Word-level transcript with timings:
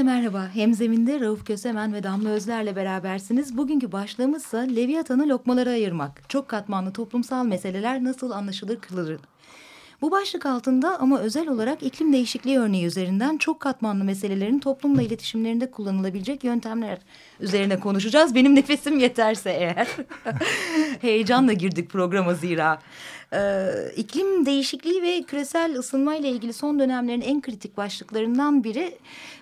Herkese 0.00 0.16
merhaba. 0.16 0.48
Hemzeminde 0.54 1.20
Rauf 1.20 1.46
Kösemen 1.46 1.94
ve 1.94 2.02
Damla 2.02 2.28
Özler'le 2.28 2.76
berabersiniz. 2.76 3.56
Bugünkü 3.56 3.92
başlığımızsa 3.92 4.58
Leviathan'ı 4.58 5.28
lokmalara 5.28 5.70
ayırmak. 5.70 6.28
Çok 6.28 6.48
katmanlı 6.48 6.92
toplumsal 6.92 7.44
meseleler 7.44 8.04
nasıl 8.04 8.30
anlaşılır 8.30 8.80
kılır. 8.80 9.20
Bu 10.02 10.10
başlık 10.10 10.46
altında 10.46 11.00
ama 11.00 11.18
özel 11.18 11.48
olarak 11.48 11.82
iklim 11.82 12.12
değişikliği 12.12 12.58
örneği 12.58 12.84
üzerinden 12.84 13.36
çok 13.36 13.60
katmanlı 13.60 14.04
meselelerin 14.04 14.58
toplumla 14.58 15.02
iletişimlerinde 15.02 15.70
kullanılabilecek 15.70 16.44
yöntemler 16.44 16.98
üzerine 17.40 17.80
konuşacağız. 17.80 18.34
Benim 18.34 18.54
nefesim 18.54 18.98
yeterse 18.98 19.50
eğer. 19.50 19.88
Heyecanla 21.00 21.52
girdik 21.52 21.90
programa 21.90 22.34
zira. 22.34 22.78
Ee, 23.32 23.92
iklim 23.96 24.46
değişikliği 24.46 25.02
ve 25.02 25.22
küresel 25.22 25.78
ısınma 25.78 26.16
ile 26.16 26.28
ilgili 26.28 26.52
son 26.52 26.78
dönemlerin 26.78 27.20
en 27.20 27.40
kritik 27.40 27.76
başlıklarından 27.76 28.64
biri 28.64 28.98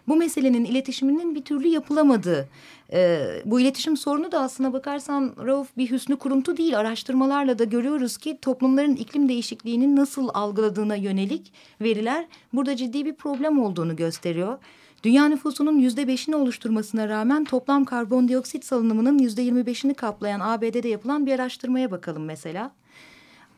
bu 0.08 0.16
meselenin 0.16 0.64
iletişiminin 0.64 1.34
bir 1.34 1.42
türlü 1.42 1.68
yapılamadığı. 1.68 2.48
Ee, 2.92 3.42
bu 3.44 3.60
iletişim 3.60 3.96
sorunu 3.96 4.32
da 4.32 4.40
aslına 4.40 4.72
bakarsan 4.72 5.34
Rauf 5.46 5.76
bir 5.76 5.90
hüsnü 5.90 6.16
kuruntu 6.16 6.56
değil. 6.56 6.78
Araştırmalarla 6.78 7.58
da 7.58 7.64
görüyoruz 7.64 8.16
ki 8.16 8.38
toplumların 8.42 8.96
iklim 8.96 9.28
değişikliğinin 9.28 9.96
nasıl 9.96 10.28
algıladığına 10.34 10.96
yönelik 10.96 11.52
veriler 11.80 12.26
burada 12.52 12.76
ciddi 12.76 13.04
bir 13.04 13.14
problem 13.14 13.58
olduğunu 13.58 13.96
gösteriyor. 13.96 14.58
Dünya 15.02 15.28
nüfusunun 15.28 15.78
yüzde 15.78 16.08
beşini 16.08 16.36
oluşturmasına 16.36 17.08
rağmen 17.08 17.44
toplam 17.44 17.84
karbondioksit 17.84 18.64
salınımının 18.64 19.18
yüzde 19.18 19.42
yirmi 19.42 19.66
beşini 19.66 19.94
kaplayan 19.94 20.40
ABD'de 20.40 20.88
yapılan 20.88 21.26
bir 21.26 21.32
araştırmaya 21.32 21.90
bakalım 21.90 22.24
mesela. 22.24 22.72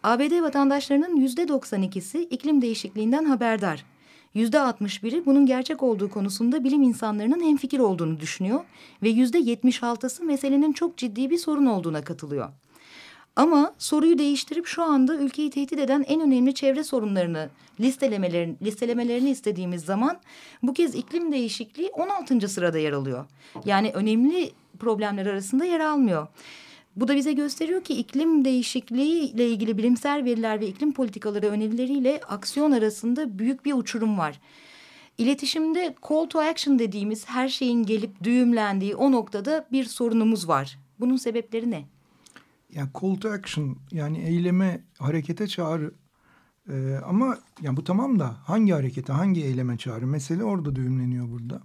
ABD 0.03 0.43
vatandaşlarının 0.43 1.17
yüzde 1.17 1.43
92'si 1.43 2.19
iklim 2.19 2.63
değişikliğinden 2.63 3.25
haberdar. 3.25 3.85
Yüzde 4.35 4.57
61'i 4.57 5.27
bunun 5.27 5.47
gerçek 5.47 5.83
olduğu 5.83 6.11
konusunda 6.11 6.65
bilim 6.65 6.83
insanlarının 6.83 7.43
hemfikir 7.45 7.79
olduğunu 7.79 8.21
düşünüyor 8.21 8.61
ve 9.03 9.09
yüzde 9.09 9.39
76'sı 9.39 10.25
meselenin 10.25 10.73
çok 10.73 10.97
ciddi 10.97 11.31
bir 11.31 11.39
sorun 11.39 11.67
olduğuna 11.67 12.05
katılıyor. 12.05 12.49
Ama 13.37 13.75
soruyu 13.79 14.19
değiştirip 14.19 14.67
şu 14.67 14.83
anda 14.83 15.15
ülkeyi 15.15 15.51
tehdit 15.51 15.79
eden 15.79 16.05
en 16.09 16.21
önemli 16.21 16.55
çevre 16.55 16.85
sorunlarını 16.85 17.51
listelemelerini, 17.81 18.57
listelemelerini 18.63 19.31
istediğimiz 19.31 19.85
zaman 19.85 20.21
bu 20.63 20.75
kez 20.75 20.95
iklim 20.95 21.33
değişikliği 21.33 21.89
16. 21.89 22.49
sırada 22.49 22.79
yer 22.79 22.93
alıyor. 22.93 23.27
Yani 23.65 23.91
önemli 23.95 24.53
problemler 24.79 25.27
arasında 25.27 25.65
yer 25.65 25.81
almıyor. 25.81 26.27
Bu 26.97 27.09
da 27.09 27.17
bize 27.17 27.33
gösteriyor 27.33 27.85
ki 27.85 27.95
iklim 27.95 28.45
değişikliği 28.45 29.33
ile 29.33 29.49
ilgili 29.49 29.79
bilimsel 29.79 30.25
veriler 30.25 30.61
ve 30.61 30.67
iklim 30.67 30.93
politikaları 30.93 31.47
önerileriyle 31.47 32.21
aksiyon 32.29 32.73
arasında 32.73 33.39
büyük 33.39 33.65
bir 33.65 33.73
uçurum 33.73 34.19
var. 34.19 34.41
İletişimde 35.19 35.95
call 36.09 36.27
to 36.27 36.41
action 36.41 36.79
dediğimiz 36.79 37.29
her 37.29 37.49
şeyin 37.49 37.83
gelip 37.83 38.25
düğümlendiği 38.25 38.95
o 38.95 39.13
noktada 39.13 39.67
bir 39.73 39.85
sorunumuz 39.85 40.49
var. 40.49 40.79
Bunun 41.01 41.17
sebepleri 41.17 41.71
ne? 41.71 41.85
Yani 42.73 42.89
call 43.01 43.17
to 43.17 43.31
action 43.31 43.77
yani 43.93 44.19
eyleme, 44.19 44.85
harekete 44.99 45.47
çağrı. 45.47 45.95
Ee, 46.71 46.95
ama 47.07 47.39
yani 47.63 47.77
bu 47.77 47.85
tamam 47.85 48.19
da 48.19 48.37
hangi 48.45 48.73
harekete, 48.73 49.13
hangi 49.13 49.45
eyleme 49.45 49.79
çağrı? 49.79 50.07
Mesele 50.07 50.45
orada 50.45 50.77
düğümleniyor 50.77 51.31
burada. 51.31 51.63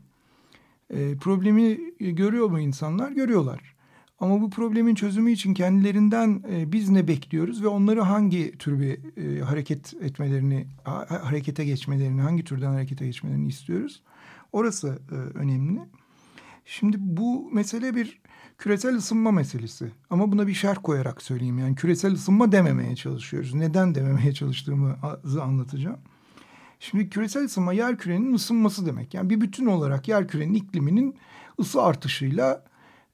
Ee, 0.90 1.18
problemi 1.18 1.80
görüyor 2.00 2.50
mu 2.50 2.60
insanlar? 2.60 3.12
Görüyorlar. 3.12 3.75
Ama 4.20 4.42
bu 4.42 4.50
problemin 4.50 4.96
çözümü 4.96 5.32
için 5.32 5.54
kendilerinden 5.54 6.44
e, 6.52 6.72
biz 6.72 6.90
ne 6.90 7.08
bekliyoruz 7.08 7.64
ve 7.64 7.68
onları 7.68 8.02
hangi 8.02 8.58
tür 8.58 8.80
bir 8.80 9.18
e, 9.18 9.42
hareket 9.42 9.94
etmelerini, 9.94 10.68
ha, 10.84 11.06
harekete 11.24 11.66
geçmelerini, 11.66 12.22
hangi 12.22 12.44
türden 12.44 12.72
harekete 12.72 13.06
geçmelerini 13.06 13.48
istiyoruz? 13.48 14.02
Orası 14.52 15.00
e, 15.12 15.16
önemli. 15.16 15.80
Şimdi 16.66 16.98
bu 17.00 17.50
mesele 17.54 17.96
bir 17.96 18.22
küresel 18.58 18.96
ısınma 18.96 19.32
meselesi. 19.32 19.92
Ama 20.10 20.32
buna 20.32 20.48
bir 20.48 20.54
şerh 20.54 20.78
koyarak 20.84 21.22
söyleyeyim. 21.22 21.60
Yani 21.60 21.76
küresel 21.76 22.14
ısınma 22.14 22.52
dememeye 22.52 22.96
çalışıyoruz. 22.96 23.54
Neden 23.54 23.96
dememeye 23.96 24.34
çalıştığımızı 24.34 25.44
anlatacağım. 25.44 26.00
Şimdi 26.80 27.10
küresel 27.10 27.46
ısınma 27.46 27.74
yer 27.74 27.98
kürenin 27.98 28.34
ısınması 28.34 28.86
demek. 28.86 29.14
Yani 29.14 29.30
bir 29.30 29.42
bütün 29.42 29.66
olarak 29.66 30.08
yer 30.08 30.28
kürenin 30.28 30.54
ikliminin 30.54 31.16
ısı 31.60 31.82
artışıyla 31.82 32.64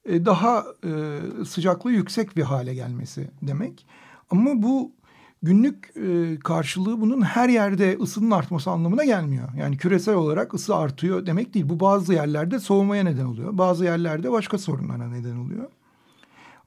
e, 0.06 0.26
daha 0.26 0.66
e, 0.86 1.20
sıcaklığı 1.46 1.92
yüksek 1.92 2.38
bir 2.38 2.44
hale 2.44 2.74
gelmesi 2.74 3.32
demek. 3.42 3.86
Ama 4.30 4.64
bu 4.64 4.92
günlük 5.44 5.94
e, 5.96 6.40
karşılığı 6.40 7.02
bunun 7.02 7.22
her 7.22 7.50
yerde 7.50 7.98
ısının 8.02 8.32
artması 8.32 8.72
anlamına 8.72 9.06
gelmiyor. 9.06 9.50
Yani 9.58 9.78
küresel 9.78 10.16
olarak 10.16 10.54
ısı 10.54 10.76
artıyor 10.76 11.26
demek 11.26 11.54
değil. 11.54 11.70
Bu 11.70 11.80
bazı 11.80 12.14
yerlerde 12.14 12.60
soğumaya 12.60 13.04
neden 13.04 13.26
oluyor. 13.26 13.58
Bazı 13.58 13.86
yerlerde 13.86 14.32
başka 14.32 14.58
sorunlara 14.58 15.08
neden 15.08 15.36
oluyor. 15.36 15.70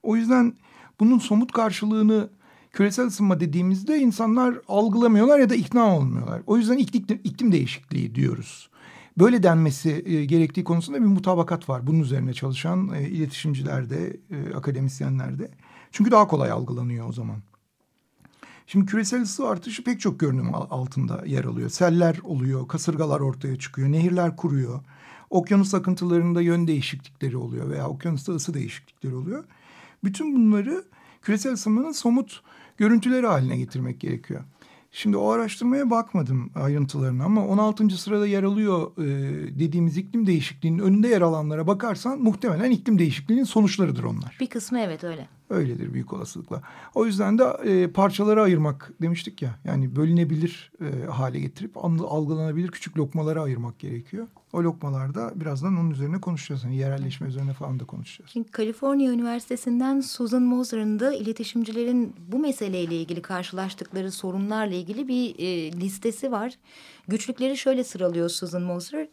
O 0.03 0.17
yüzden 0.17 0.55
bunun 1.01 1.19
somut 1.19 1.53
karşılığını 1.53 2.29
küresel 2.73 3.07
ısınma 3.07 3.41
dediğimizde 3.41 3.99
insanlar 3.99 4.55
algılamıyorlar 4.69 5.39
ya 5.39 5.51
da 5.51 5.55
ikna 5.55 5.97
olmuyorlar. 5.97 6.43
O 6.47 6.57
yüzden 6.57 6.79
iklim, 6.79 7.21
iklim 7.25 7.53
değişikliği 7.53 8.15
diyoruz 8.15 8.71
böyle 9.19 9.43
denmesi 9.43 10.03
e, 10.07 10.25
gerektiği 10.25 10.65
konusunda 10.65 11.01
bir 11.01 11.07
mutabakat 11.07 11.69
var. 11.69 11.87
Bunun 11.87 12.01
üzerine 12.01 12.35
çalışan 12.35 12.91
e, 12.95 13.09
iletişimcilerde, 13.09 14.17
e, 14.31 14.55
akademisyenlerde. 14.55 15.51
Çünkü 15.93 16.11
daha 16.11 16.27
kolay 16.27 16.51
algılanıyor 16.51 17.09
o 17.09 17.13
zaman. 17.13 17.43
Şimdi 18.67 18.87
küresel 18.87 19.23
ısı 19.23 19.49
artışı 19.49 19.85
pek 19.85 20.01
çok 20.01 20.21
görünüm 20.21 20.55
altında 20.55 21.23
yer 21.27 21.45
alıyor. 21.45 21.71
Seller 21.71 22.19
oluyor, 22.23 22.69
kasırgalar 22.69 23.21
ortaya 23.21 23.59
çıkıyor, 23.59 23.93
nehirler 23.93 24.37
kuruyor. 24.37 24.81
Okyanus 25.31 25.75
akıntılarında 25.75 26.41
yön 26.41 26.67
değişiklikleri 26.67 27.37
oluyor 27.37 27.71
veya 27.71 27.89
okyanusta 27.89 28.33
ısı 28.33 28.55
değişiklikleri 28.55 29.15
oluyor. 29.15 29.45
Bütün 30.05 30.37
bunları 30.37 30.85
küresel 31.23 31.53
ısınmanın 31.53 31.93
somut 31.93 32.43
görüntüleri 32.77 33.27
haline 33.27 33.57
getirmek 33.57 34.01
gerekiyor. 34.01 34.45
Şimdi 34.97 35.17
o 35.17 35.31
araştırmaya 35.31 35.91
bakmadım 35.91 36.51
ayrıntılarına 36.55 37.25
ama 37.25 37.47
16. 37.47 37.99
sırada 37.99 38.27
yer 38.27 38.43
alıyor 38.43 38.99
e, 38.99 39.05
dediğimiz 39.59 39.97
iklim 39.97 40.27
değişikliğinin 40.27 40.79
önünde 40.79 41.09
yer 41.09 41.23
alanlara 41.23 41.67
bakarsan 41.67 42.19
muhtemelen 42.19 42.71
iklim 42.71 42.99
değişikliğinin 42.99 43.45
sonuçları 43.45 43.97
onlar. 44.05 44.37
Bir 44.41 44.47
kısmı 44.47 44.81
evet 44.81 45.05
öyle. 45.05 45.29
Öyledir 45.51 45.95
büyük 45.95 46.13
olasılıkla. 46.13 46.63
O 46.95 47.07
yüzden 47.07 47.39
de 47.39 47.45
e, 47.45 47.91
parçalara 47.91 48.43
ayırmak 48.43 48.93
demiştik 49.01 49.43
ya. 49.43 49.51
Yani 49.65 49.97
bölünebilir 49.97 50.73
e, 50.81 51.07
hale 51.07 51.41
getirip 51.41 51.77
algılanabilir 51.77 52.69
küçük 52.69 52.99
lokmalara 52.99 53.43
ayırmak 53.43 53.79
gerekiyor. 53.79 54.27
O 54.53 54.63
lokmalarda 54.63 55.33
birazdan 55.35 55.77
onun 55.77 55.91
üzerine 55.91 56.21
konuşacağız. 56.21 56.65
Yani 56.65 56.77
yerelleşme 56.77 57.29
üzerine 57.29 57.53
falan 57.53 57.81
da 57.81 57.85
konuşacağız. 57.85 58.31
Şimdi 58.31 58.51
Kaliforniya 58.51 59.13
Üniversitesi'nden 59.13 60.01
Susan 60.01 60.43
Moser'ın 60.43 61.01
da 61.01 61.15
iletişimcilerin 61.15 62.15
bu 62.33 62.39
meseleyle 62.39 62.97
ilgili 62.97 63.23
karşılaştıkları 63.23 64.13
sorunlarla 64.13 64.75
ilgili 64.75 65.09
bir 65.09 65.35
e, 65.39 65.73
listesi 65.73 66.33
var. 66.33 66.59
Güçlükleri 67.09 67.57
şöyle 67.57 67.85
sıralıyor 67.85 68.29
Susan 68.29 68.63
Moser. 68.63 69.09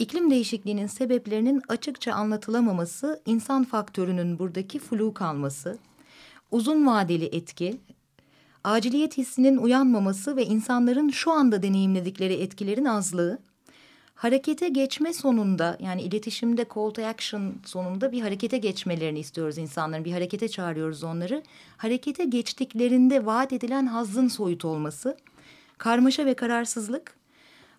İklim 0.00 0.30
değişikliğinin 0.30 0.86
sebeplerinin 0.86 1.62
açıkça 1.68 2.12
anlatılamaması, 2.12 3.22
insan 3.26 3.64
faktörünün 3.64 4.38
buradaki 4.38 4.78
flu 4.78 5.14
kalması, 5.14 5.78
uzun 6.50 6.86
vadeli 6.86 7.24
etki, 7.24 7.80
aciliyet 8.64 9.18
hissinin 9.18 9.56
uyanmaması 9.56 10.36
ve 10.36 10.46
insanların 10.46 11.08
şu 11.08 11.32
anda 11.32 11.62
deneyimledikleri 11.62 12.34
etkilerin 12.34 12.84
azlığı, 12.84 13.38
harekete 14.14 14.68
geçme 14.68 15.12
sonunda 15.12 15.76
yani 15.80 16.02
iletişimde 16.02 16.66
call 16.74 16.90
to 16.90 17.02
action 17.02 17.54
sonunda 17.64 18.12
bir 18.12 18.20
harekete 18.20 18.58
geçmelerini 18.58 19.18
istiyoruz 19.18 19.58
insanların. 19.58 20.04
Bir 20.04 20.12
harekete 20.12 20.48
çağırıyoruz 20.48 21.04
onları. 21.04 21.42
Harekete 21.76 22.24
geçtiklerinde 22.24 23.26
vaat 23.26 23.52
edilen 23.52 23.86
hazzın 23.86 24.28
soyut 24.28 24.64
olması, 24.64 25.16
karmaşa 25.78 26.26
ve 26.26 26.34
kararsızlık, 26.34 27.19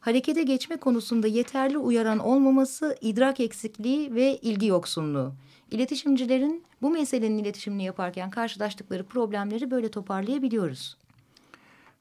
harekete 0.02 0.44
geçme 0.44 0.78
konusunda 0.78 1.28
yeterli 1.28 1.78
uyaran 1.78 2.20
olmaması, 2.20 2.98
idrak 3.02 3.40
eksikliği 3.40 4.16
ve 4.16 4.38
ilgi 4.38 4.68
yoksunluğu. 4.68 5.34
İletişimcilerin 5.72 6.64
bu 6.82 6.90
meselenin 6.90 7.38
iletişimini 7.38 7.84
yaparken 7.84 8.30
karşılaştıkları 8.30 9.06
problemleri 9.06 9.72
böyle 9.72 9.92
toparlayabiliyoruz. 9.92 10.98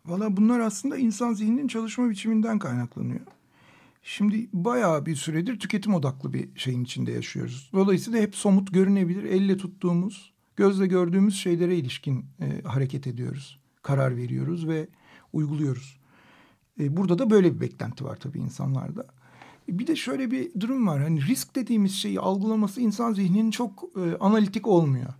Valla 0.06 0.36
bunlar 0.36 0.60
aslında 0.60 0.96
insan 0.96 1.32
zihninin 1.32 1.68
çalışma 1.68 2.10
biçiminden 2.10 2.58
kaynaklanıyor. 2.58 3.20
Şimdi 4.02 4.48
bayağı 4.52 5.06
bir 5.06 5.16
süredir 5.16 5.58
tüketim 5.58 5.94
odaklı 5.94 6.32
bir 6.32 6.48
şeyin 6.56 6.84
içinde 6.84 7.12
yaşıyoruz. 7.12 7.70
Dolayısıyla 7.72 8.20
hep 8.20 8.36
somut 8.36 8.74
görünebilir, 8.74 9.24
elle 9.24 9.56
tuttuğumuz, 9.56 10.32
gözle 10.56 10.86
gördüğümüz 10.86 11.36
şeylere 11.40 11.76
ilişkin 11.76 12.24
e, 12.40 12.62
hareket 12.62 13.06
ediyoruz. 13.06 13.60
Karar 13.82 14.16
veriyoruz 14.16 14.68
ve 14.68 14.88
uyguluyoruz. 15.32 16.00
E, 16.80 16.96
burada 16.96 17.18
da 17.18 17.30
böyle 17.30 17.54
bir 17.54 17.60
beklenti 17.60 18.04
var 18.04 18.16
tabii 18.16 18.38
insanlarda. 18.38 19.06
E, 19.68 19.78
bir 19.78 19.86
de 19.86 19.96
şöyle 19.96 20.30
bir 20.30 20.60
durum 20.60 20.86
var. 20.86 21.02
Hani 21.02 21.26
risk 21.26 21.56
dediğimiz 21.56 21.94
şeyi 21.94 22.20
algılaması 22.20 22.80
insan 22.80 23.12
zihninin 23.12 23.50
çok 23.50 23.84
e, 23.96 24.16
analitik 24.20 24.66
olmuyor. 24.66 25.14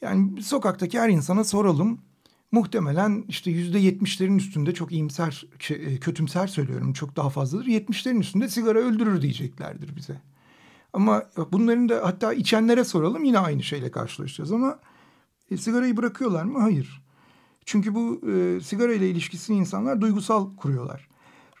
Yani 0.00 0.42
sokaktaki 0.42 1.00
her 1.00 1.08
insana 1.08 1.44
soralım 1.44 2.00
muhtemelen 2.52 3.24
işte 3.28 3.50
yüzde 3.50 3.78
yetmişlerin 3.78 4.38
üstünde 4.38 4.74
çok 4.74 4.92
iyimser, 4.92 5.46
şey, 5.58 5.98
kötümser 5.98 6.46
söylüyorum 6.46 6.92
çok 6.92 7.16
daha 7.16 7.30
fazladır. 7.30 7.66
Yetmişlerin 7.66 8.20
üstünde 8.20 8.48
sigara 8.48 8.78
öldürür 8.78 9.22
diyeceklerdir 9.22 9.96
bize. 9.96 10.20
Ama 10.92 11.22
bunların 11.52 11.88
da 11.88 12.00
hatta 12.04 12.32
içenlere 12.32 12.84
soralım 12.84 13.24
yine 13.24 13.38
aynı 13.38 13.62
şeyle 13.62 13.90
karşılaşacağız 13.90 14.52
ama 14.52 14.78
e, 15.50 15.56
sigarayı 15.56 15.96
bırakıyorlar 15.96 16.44
mı? 16.44 16.60
Hayır. 16.60 17.02
Çünkü 17.68 17.94
bu 17.94 18.20
e, 18.30 18.60
sigara 18.60 18.92
ile 18.92 19.10
ilişkisini 19.10 19.56
insanlar 19.56 20.00
duygusal 20.00 20.56
kuruyorlar. 20.56 21.08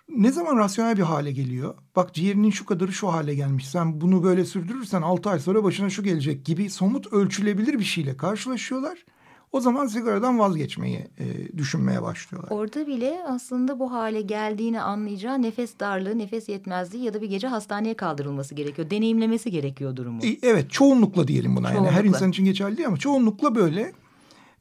Ne 0.08 0.32
zaman 0.32 0.56
rasyonel 0.56 0.96
bir 0.96 1.02
hale 1.02 1.32
geliyor? 1.32 1.74
Bak 1.96 2.14
ciğerinin 2.14 2.50
şu 2.50 2.66
kadarı 2.66 2.92
şu 2.92 3.08
hale 3.08 3.34
gelmiş. 3.34 3.68
Sen 3.68 4.00
bunu 4.00 4.22
böyle 4.22 4.44
sürdürürsen 4.44 5.02
altı 5.02 5.30
ay 5.30 5.38
sonra 5.38 5.64
başına 5.64 5.90
şu 5.90 6.02
gelecek 6.02 6.44
gibi 6.44 6.70
somut 6.70 7.12
ölçülebilir 7.12 7.78
bir 7.78 7.84
şeyle 7.84 8.16
karşılaşıyorlar 8.16 9.04
o 9.52 9.60
zaman 9.60 9.86
sigaradan 9.86 10.38
vazgeçmeyi 10.38 11.06
e, 11.18 11.58
düşünmeye 11.58 12.02
başlıyorlar. 12.02 12.50
Orada 12.50 12.86
bile 12.86 13.20
aslında 13.28 13.78
bu 13.78 13.92
hale 13.92 14.20
geldiğini 14.20 14.80
anlayacağı 14.80 15.42
nefes 15.42 15.78
darlığı, 15.80 16.18
nefes 16.18 16.48
yetmezliği 16.48 17.04
ya 17.04 17.14
da 17.14 17.22
bir 17.22 17.28
gece 17.28 17.48
hastaneye 17.48 17.94
kaldırılması 17.94 18.54
gerekiyor. 18.54 18.90
Deneyimlemesi 18.90 19.50
gerekiyor 19.50 19.96
durumu. 19.96 20.24
E, 20.24 20.38
evet 20.42 20.70
çoğunlukla 20.70 21.28
diyelim 21.28 21.56
buna. 21.56 21.72
Çoğunlukla. 21.72 21.92
Yani 21.92 22.00
her 22.00 22.04
insan 22.04 22.30
için 22.30 22.44
geçerli 22.44 22.76
değil 22.76 22.88
ama 22.88 22.96
çoğunlukla 22.96 23.54
böyle 23.54 23.92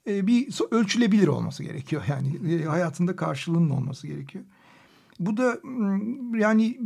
e, 0.07 0.27
bir 0.27 0.59
ölçülebilir 0.71 1.27
olması 1.27 1.63
gerekiyor. 1.63 2.03
Yani 2.07 2.53
e, 2.53 2.63
hayatında 2.63 3.15
karşılığının 3.15 3.69
olması 3.69 4.07
gerekiyor. 4.07 4.43
Bu 5.19 5.37
da 5.37 5.57
yani 6.37 6.79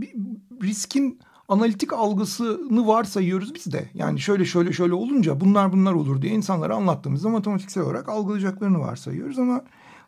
riskin 0.63 1.19
analitik 1.47 1.93
algısını 1.93 2.87
varsayıyoruz 2.87 3.55
biz 3.55 3.73
de. 3.73 3.89
Yani 3.93 4.19
şöyle 4.19 4.45
şöyle 4.45 4.73
şöyle 4.73 4.93
olunca 4.93 5.39
bunlar 5.39 5.71
bunlar 5.71 5.93
olur 5.93 6.21
diye 6.21 6.33
insanlara 6.33 6.75
anlattığımızda 6.75 7.29
matematiksel 7.29 7.83
olarak 7.83 8.09
algılayacaklarını 8.09 8.79
varsayıyoruz 8.79 9.39
ama 9.39 9.61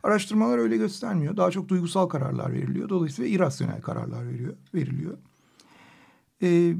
araştırmalar 0.04 0.58
öyle 0.58 0.78
göstermiyor. 0.78 1.38
Daha 1.38 1.52
çok 1.52 1.70
duygusal 1.70 2.08
kararlar 2.08 2.54
veriliyor. 2.54 2.90
Dolayısıyla 2.90 3.32
irasyonel 3.32 3.82
kararlar 3.82 4.28
veriyor, 4.28 4.54
veriliyor. 4.74 5.18
Ee, 6.42 6.74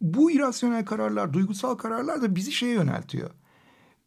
bu 0.00 0.30
irasyonel 0.30 0.84
kararlar, 0.84 1.32
duygusal 1.32 1.74
kararlar 1.74 2.22
da 2.22 2.36
bizi 2.36 2.52
şeye 2.52 2.72
yöneltiyor. 2.72 3.30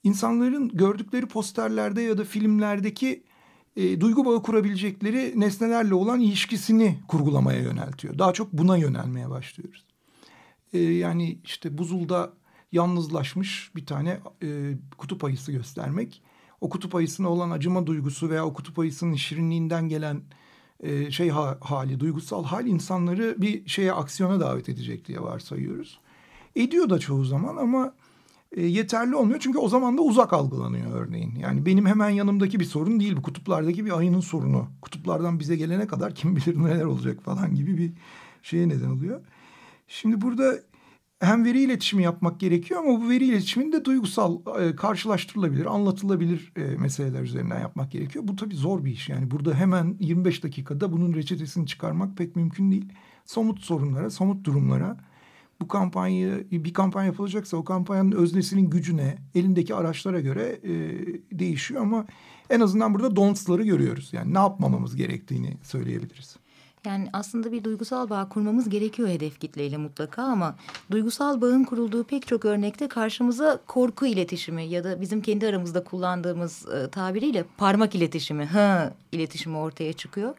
İnsanların 0.08 0.68
gördükleri 0.68 1.26
posterlerde 1.26 2.02
ya 2.02 2.18
da 2.18 2.24
filmlerdeki 2.24 3.24
e, 3.76 4.02
duygu 4.02 4.26
bağı 4.26 4.44
kurabilecekleri 4.44 5.40
nesnelerle 5.40 5.94
olan 5.94 6.20
ilişkisini 6.20 7.00
kurgulamaya 7.08 7.62
yöneltiyor. 7.62 8.20
Daha 8.20 8.34
çok 8.34 8.54
buna 8.54 8.78
yönelmeye 8.78 9.30
başlıyoruz 9.30 9.88
e, 10.74 10.80
yani 10.80 11.40
işte 11.44 11.78
buzulda 11.78 12.34
yalnızlaşmış 12.72 13.72
bir 13.76 13.86
tane 13.86 14.20
e, 14.44 14.74
kutup 14.98 15.24
ayısı 15.24 15.52
göstermek. 15.52 16.22
O 16.62 16.70
kutup 16.70 16.96
ayısına 16.96 17.30
olan 17.30 17.52
acıma 17.52 17.88
duygusu 17.88 18.30
veya 18.30 18.46
o 18.46 18.54
kutup 18.54 18.80
ayısının 18.80 19.16
şirinliğinden 19.16 19.90
gelen 19.90 20.22
e, 20.80 21.12
şey 21.12 21.30
ha, 21.30 21.58
hali, 21.62 22.00
duygusal 22.00 22.44
hal 22.44 22.68
insanları 22.68 23.36
bir 23.38 23.68
şeye 23.68 23.94
aksiyona 23.94 24.40
davet 24.40 24.70
edecek 24.70 25.08
diye 25.08 25.22
varsayıyoruz. 25.22 26.00
Ediyor 26.56 26.90
da 26.90 27.00
çoğu 27.00 27.26
zaman 27.26 27.58
ama 27.58 27.94
e, 28.52 28.66
yeterli 28.66 29.16
olmuyor. 29.16 29.40
Çünkü 29.40 29.58
o 29.58 29.70
zaman 29.70 29.98
da 29.98 30.02
uzak 30.02 30.34
algılanıyor 30.34 30.92
örneğin. 30.92 31.36
Yani 31.36 31.66
benim 31.66 31.86
hemen 31.86 32.10
yanımdaki 32.10 32.60
bir 32.60 32.66
sorun 32.66 33.00
değil 33.00 33.18
bu. 33.18 33.22
Kutuplardaki 33.22 33.86
bir 33.86 33.98
ayının 33.98 34.20
sorunu. 34.20 34.68
Kutuplardan 34.82 35.40
bize 35.40 35.56
gelene 35.56 35.88
kadar 35.88 36.16
kim 36.16 36.36
bilir 36.36 36.64
neler 36.64 36.86
olacak 36.86 37.24
falan 37.24 37.56
gibi 37.56 37.78
bir 37.78 37.92
şeye 38.42 38.70
neden 38.70 38.90
oluyor. 38.90 39.22
Şimdi 39.88 40.22
burada 40.22 40.60
hem 41.20 41.46
veri 41.46 41.62
iletişimi 41.62 42.04
yapmak 42.04 42.40
gerekiyor 42.40 42.80
ama 42.80 43.02
bu 43.02 43.10
veri 43.10 43.26
iletişimini 43.26 43.72
de 43.72 43.86
duygusal, 43.86 44.40
e, 44.60 44.76
karşılaştırılabilir, 44.76 45.66
anlatılabilir 45.66 46.54
e, 46.56 46.62
meseleler 46.62 47.22
üzerinden 47.22 47.60
yapmak 47.60 47.92
gerekiyor. 47.92 48.28
Bu 48.28 48.36
tabii 48.36 48.56
zor 48.56 48.86
bir 48.86 48.92
iş. 48.92 49.10
Yani 49.10 49.32
burada 49.32 49.54
hemen 49.54 49.98
25 50.00 50.44
dakikada 50.44 50.92
bunun 50.92 51.14
reçetesini 51.14 51.68
çıkarmak 51.68 52.18
pek 52.18 52.36
mümkün 52.36 52.72
değil. 52.72 52.86
Somut 53.26 53.60
sorunlara, 53.60 54.10
somut 54.10 54.46
durumlara 54.46 54.98
bu 55.62 55.68
kampanyayı 55.68 56.48
bir 56.52 56.74
kampanya 56.74 57.08
yapılacaksa 57.08 57.58
o 57.58 57.64
kampanyanın 57.64 58.12
öznesinin 58.12 58.70
gücüne, 58.70 59.18
elindeki 59.36 59.76
araçlara 59.76 60.20
göre 60.20 60.60
e, 60.64 60.72
değişiyor 61.40 61.82
ama 61.82 62.06
en 62.50 62.60
azından 62.60 62.94
burada 62.94 63.16
don'ts'ları 63.16 63.64
görüyoruz. 63.64 64.10
Yani 64.14 64.34
ne 64.34 64.38
yapmamamız 64.38 64.96
gerektiğini 64.96 65.58
söyleyebiliriz. 65.64 66.38
Yani 66.88 67.10
aslında 67.14 67.52
bir 67.52 67.64
duygusal 67.64 68.10
bağ 68.10 68.30
kurmamız 68.30 68.70
gerekiyor 68.70 69.10
hedef 69.10 69.40
kitleyle 69.40 69.78
mutlaka 69.78 70.24
ama 70.24 70.56
duygusal 70.92 71.42
bağın 71.42 71.64
kurulduğu 71.64 72.04
pek 72.04 72.28
çok 72.28 72.46
örnekte 72.46 72.88
karşımıza 72.88 73.60
korku 73.68 74.06
iletişimi 74.06 74.66
ya 74.66 74.84
da 74.84 75.02
bizim 75.02 75.22
kendi 75.22 75.48
aramızda 75.48 75.84
kullandığımız 75.84 76.66
e, 76.68 76.90
tabiriyle 76.90 77.46
parmak 77.58 77.96
iletişimi, 77.96 78.46
ha 78.46 78.94
iletişimi 79.12 79.58
ortaya 79.58 79.94
çıkıyor. 79.94 80.36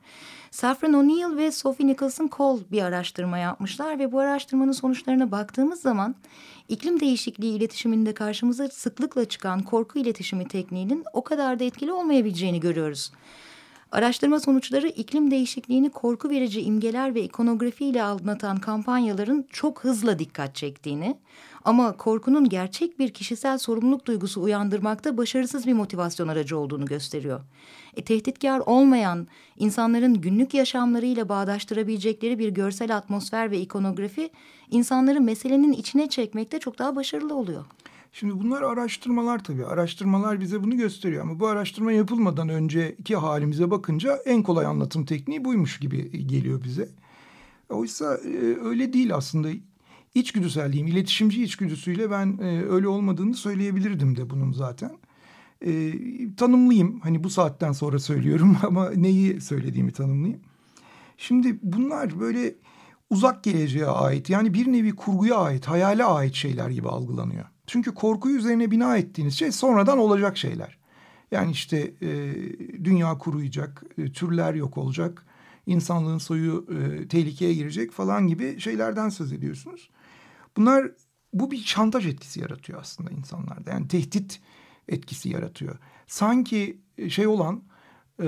Saffron 0.50 0.92
O'Neill 0.92 1.36
ve 1.36 1.52
Sophie 1.52 1.86
Nicholson 1.86 2.30
Cole 2.36 2.62
bir 2.72 2.82
araştırma 2.82 3.38
yapmışlar 3.38 3.98
ve 3.98 4.12
bu 4.12 4.18
araştırmanın 4.18 4.72
sonuçlarına 4.72 5.30
baktığımız 5.30 5.80
zaman 5.80 6.14
iklim 6.68 7.00
değişikliği 7.00 7.56
iletişiminde 7.56 8.14
karşımıza 8.14 8.68
sıklıkla 8.68 9.24
çıkan 9.24 9.62
korku 9.62 9.98
iletişimi 9.98 10.48
tekniğinin 10.48 11.04
o 11.12 11.24
kadar 11.24 11.58
da 11.58 11.64
etkili 11.64 11.92
olmayabileceğini 11.92 12.60
görüyoruz. 12.60 13.12
Araştırma 13.92 14.40
sonuçları 14.40 14.88
iklim 14.88 15.30
değişikliğini 15.30 15.90
korku 15.90 16.30
verici 16.30 16.60
imgeler 16.60 17.14
ve 17.14 17.22
ikonografiyle 17.22 18.02
anlatan 18.02 18.56
kampanyaların 18.56 19.46
çok 19.50 19.84
hızla 19.84 20.18
dikkat 20.18 20.54
çektiğini 20.54 21.16
ama 21.64 21.96
korkunun 21.96 22.48
gerçek 22.48 22.98
bir 22.98 23.10
kişisel 23.10 23.58
sorumluluk 23.58 24.06
duygusu 24.06 24.42
uyandırmakta 24.42 25.16
başarısız 25.16 25.66
bir 25.66 25.72
motivasyon 25.72 26.28
aracı 26.28 26.58
olduğunu 26.58 26.84
gösteriyor. 26.84 27.40
E, 27.96 28.04
tehditkar 28.04 28.58
olmayan, 28.58 29.26
insanların 29.56 30.14
günlük 30.14 30.54
yaşamlarıyla 30.54 31.28
bağdaştırabilecekleri 31.28 32.38
bir 32.38 32.48
görsel 32.48 32.96
atmosfer 32.96 33.50
ve 33.50 33.58
ikonografi 33.60 34.30
insanları 34.70 35.20
meselenin 35.20 35.72
içine 35.72 36.08
çekmekte 36.08 36.58
çok 36.58 36.78
daha 36.78 36.96
başarılı 36.96 37.34
oluyor. 37.34 37.64
Şimdi 38.12 38.40
bunlar 38.40 38.62
araştırmalar 38.62 39.44
tabii. 39.44 39.66
Araştırmalar 39.66 40.40
bize 40.40 40.62
bunu 40.62 40.76
gösteriyor 40.76 41.22
ama 41.22 41.40
bu 41.40 41.46
araştırma 41.46 41.92
yapılmadan 41.92 42.48
önceki 42.48 43.16
halimize 43.16 43.70
bakınca 43.70 44.18
en 44.24 44.42
kolay 44.42 44.66
anlatım 44.66 45.04
tekniği 45.04 45.44
buymuş 45.44 45.78
gibi 45.78 46.26
geliyor 46.26 46.64
bize. 46.64 46.88
Oysa 47.68 48.14
e, 48.14 48.56
öyle 48.64 48.92
değil 48.92 49.14
aslında. 49.14 49.48
İçgüdüselliğim, 50.14 50.86
iletişimci 50.86 51.42
içgüdüsüyle 51.42 52.10
ben 52.10 52.38
e, 52.42 52.64
öyle 52.64 52.88
olmadığını 52.88 53.34
söyleyebilirdim 53.34 54.16
de 54.16 54.30
bunun 54.30 54.52
zaten. 54.52 54.90
E, 55.66 55.92
tanımlayayım. 56.36 57.00
Hani 57.00 57.24
bu 57.24 57.30
saatten 57.30 57.72
sonra 57.72 57.98
söylüyorum 57.98 58.56
ama 58.62 58.90
neyi 58.90 59.40
söylediğimi 59.40 59.92
tanımlayayım. 59.92 60.40
Şimdi 61.16 61.58
bunlar 61.62 62.20
böyle 62.20 62.54
uzak 63.10 63.44
geleceğe 63.44 63.86
ait 63.86 64.30
yani 64.30 64.54
bir 64.54 64.72
nevi 64.72 64.92
kurguya 64.96 65.36
ait, 65.36 65.66
hayale 65.66 66.04
ait 66.04 66.34
şeyler 66.34 66.70
gibi 66.70 66.88
algılanıyor. 66.88 67.44
Çünkü 67.68 67.94
korkuyu 67.94 68.36
üzerine 68.36 68.70
bina 68.70 68.96
ettiğiniz 68.96 69.38
şey 69.38 69.52
sonradan 69.52 69.98
olacak 69.98 70.38
şeyler. 70.38 70.78
Yani 71.30 71.50
işte 71.50 71.94
e, 72.02 72.34
dünya 72.84 73.18
kuruyacak, 73.18 73.82
e, 73.98 74.12
türler 74.12 74.54
yok 74.54 74.78
olacak, 74.78 75.26
insanlığın 75.66 76.18
soyu 76.18 76.66
e, 76.70 77.08
tehlikeye 77.08 77.54
girecek 77.54 77.92
falan 77.92 78.26
gibi 78.26 78.60
şeylerden 78.60 79.08
söz 79.08 79.32
ediyorsunuz. 79.32 79.90
Bunlar 80.56 80.90
bu 81.32 81.50
bir 81.50 81.58
şantaj 81.58 82.06
etkisi 82.06 82.40
yaratıyor 82.40 82.80
aslında 82.80 83.10
insanlarda. 83.10 83.70
Yani 83.70 83.88
tehdit 83.88 84.40
etkisi 84.88 85.28
yaratıyor. 85.28 85.78
Sanki 86.06 86.78
e, 86.98 87.10
şey 87.10 87.26
olan 87.26 87.62
e, 88.22 88.26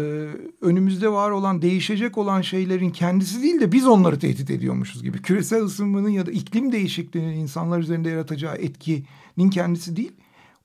önümüzde 0.61 1.13
var 1.13 1.31
olan 1.31 1.63
değişecek 1.63 2.19
olan 2.19 2.41
şeylerin 2.41 2.91
kendisi 2.91 3.43
değil 3.43 3.61
de 3.61 3.73
biz 3.73 3.87
onları 3.87 4.19
tehdit 4.19 4.51
ediyormuşuz 4.51 5.03
gibi. 5.03 5.23
Küresel 5.23 5.63
ısınmanın 5.63 6.09
ya 6.09 6.27
da 6.27 6.31
iklim 6.31 6.73
değişikliğinin 6.73 7.37
insanlar 7.37 7.79
üzerinde 7.79 8.11
yaratacağı 8.11 8.57
etkinin 9.41 9.51
kendisi 9.51 9.97
değil. 9.97 10.13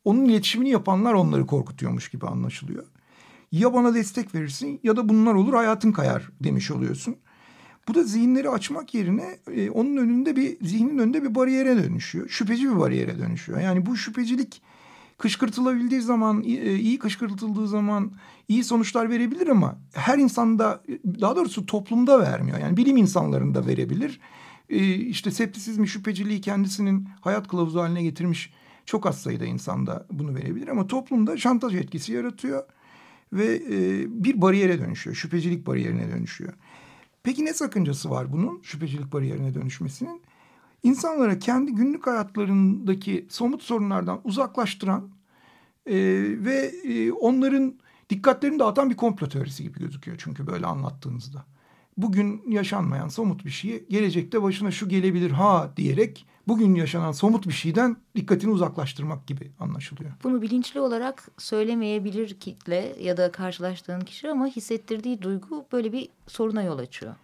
Onun 0.04 0.26
iletişimini 0.26 0.70
yapanlar 0.70 1.14
onları 1.14 1.46
korkutuyormuş 1.46 2.10
gibi 2.10 2.28
anlaşılıyor. 2.28 2.84
Ya 3.52 3.74
bana 3.74 3.94
destek 3.94 4.36
verirsin 4.36 4.80
ya 4.84 4.96
da 4.96 5.10
bunlar 5.10 5.34
olur 5.34 5.54
hayatın 5.54 5.92
kayar 5.92 6.30
demiş 6.44 6.72
oluyorsun. 6.72 7.16
Bu 7.88 7.94
da 7.94 8.04
zihinleri 8.04 8.50
açmak 8.50 8.94
yerine 8.94 9.40
e, 9.52 9.70
onun 9.70 9.98
önünde 9.98 10.36
bir 10.36 10.58
zihnin 10.62 10.98
önünde 10.98 11.24
bir 11.24 11.36
bariyere 11.36 11.84
dönüşüyor. 11.84 12.30
Şüpheci 12.30 12.70
bir 12.70 12.80
bariyere 12.80 13.20
dönüşüyor. 13.20 13.60
Yani 13.62 13.86
bu 13.86 13.96
şüphecilik 13.96 14.62
kışkırtılabildiği 15.18 16.02
zaman, 16.02 16.44
e, 16.44 16.76
iyi 16.76 17.00
kışkırtıldığı 17.00 17.68
zaman 17.68 18.12
iyi 18.48 18.64
sonuçlar 18.64 19.10
verebilir 19.10 19.48
ama 19.48 19.78
her 19.94 20.18
insanda 20.18 20.84
daha 21.22 21.36
doğrusu 21.36 21.66
toplumda 21.66 22.20
vermiyor. 22.20 22.60
Yani 22.60 22.78
bilim 22.78 22.98
insanlarında 22.98 23.66
verebilir. 23.66 24.20
E, 24.70 24.96
işte 24.96 25.32
septisizmi, 25.32 25.88
şüpheciliği 25.88 26.42
kendisinin 26.42 27.08
hayat 27.22 27.48
kılavuzu 27.48 27.80
haline 27.80 28.04
getirmiş 28.04 28.52
çok 28.86 29.06
az 29.06 29.22
sayıda 29.22 29.46
insanda 29.46 30.06
bunu 30.12 30.36
verebilir 30.36 30.68
ama 30.68 30.88
toplumda 30.88 31.38
şantaj 31.38 31.76
etkisi 31.76 32.14
yaratıyor 32.14 32.64
ve 33.34 33.56
e, 33.56 34.06
bir 34.24 34.42
bariyere 34.42 34.80
dönüşüyor. 34.80 35.16
Şüphecilik 35.16 35.68
bariyerine 35.68 36.12
dönüşüyor. 36.12 36.54
Peki 37.24 37.46
ne 37.46 37.54
sakıncası 37.54 38.10
var 38.10 38.34
bunun 38.34 38.62
şüphecilik 38.62 39.14
bariyerine 39.14 39.54
dönüşmesinin? 39.54 40.22
İnsanlara 40.84 41.40
kendi 41.40 41.72
günlük 41.72 42.08
hayatlarındaki 42.08 43.26
somut 43.30 43.64
sorunlardan 43.64 44.22
uzaklaştıran 44.24 45.10
e, 45.86 45.96
ve 46.46 46.72
e, 46.84 47.12
onların 47.12 47.76
dikkatlerini 48.10 48.60
dağıtan 48.60 48.90
bir 48.90 48.96
komplo 48.96 49.30
teorisi 49.30 49.64
gibi 49.64 49.80
gözüküyor 49.80 50.18
çünkü 50.20 50.48
böyle 50.48 50.66
anlattığınızda. 50.66 51.46
Bugün 51.98 52.44
yaşanmayan 52.48 53.08
somut 53.08 53.46
bir 53.46 53.50
şeyi 53.50 53.86
gelecekte 53.90 54.44
başına 54.44 54.72
şu 54.72 54.90
gelebilir 54.90 55.32
ha 55.32 55.74
diyerek 55.78 56.26
bugün 56.48 56.76
yaşanan 56.76 57.12
somut 57.12 57.48
bir 57.48 57.54
şeyden 57.54 57.98
dikkatini 58.16 58.52
uzaklaştırmak 58.52 59.28
gibi 59.28 59.52
anlaşılıyor. 59.60 60.12
Bunu 60.24 60.42
bilinçli 60.42 60.80
olarak 60.80 61.28
söylemeyebilir 61.38 62.40
kitle 62.40 62.96
ya 63.02 63.18
da 63.18 63.32
karşılaştığın 63.32 64.02
kişi 64.02 64.30
ama 64.30 64.48
hissettirdiği 64.48 65.22
duygu 65.22 65.66
böyle 65.72 65.92
bir 65.92 66.10
soruna 66.28 66.64
yol 66.64 66.80
açıyor. 66.80 67.16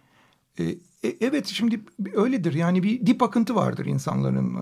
E, 0.58 0.64
e, 0.64 1.16
evet 1.20 1.46
şimdi 1.46 1.80
öyledir 2.14 2.54
yani 2.54 2.82
bir 2.82 3.06
dip 3.06 3.22
akıntı 3.22 3.54
vardır 3.54 3.86
insanların 3.86 4.56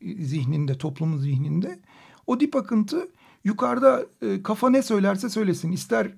e, 0.00 0.24
zihninde 0.24 0.78
toplumun 0.78 1.16
zihninde. 1.16 1.78
O 2.26 2.40
dip 2.40 2.56
akıntı 2.56 3.08
yukarıda 3.44 4.06
e, 4.22 4.42
kafa 4.42 4.70
ne 4.70 4.82
söylerse 4.82 5.28
söylesin 5.28 5.72
ister 5.72 6.10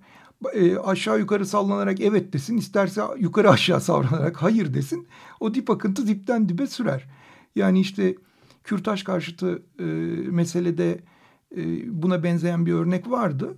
e, 0.53 0.79
aşağı 0.79 1.19
yukarı 1.19 1.47
sallanarak 1.47 2.01
evet 2.01 2.33
desin 2.33 2.57
isterse 2.57 3.03
yukarı 3.19 3.51
aşağı 3.51 3.81
savranarak 3.81 4.43
hayır 4.43 4.75
desin. 4.75 5.09
O 5.41 5.55
dip 5.55 5.71
akıntı 5.71 6.07
dipten 6.07 6.49
dibe 6.49 6.67
sürer. 6.67 7.09
Yani 7.57 7.81
işte 7.81 8.15
kürtaj 8.65 9.05
karşıtı 9.05 9.63
e, 9.79 9.85
meselede 10.31 11.01
e, 11.57 11.63
buna 12.03 12.23
benzeyen 12.23 12.67
bir 12.67 12.73
örnek 12.73 13.11
vardı. 13.11 13.57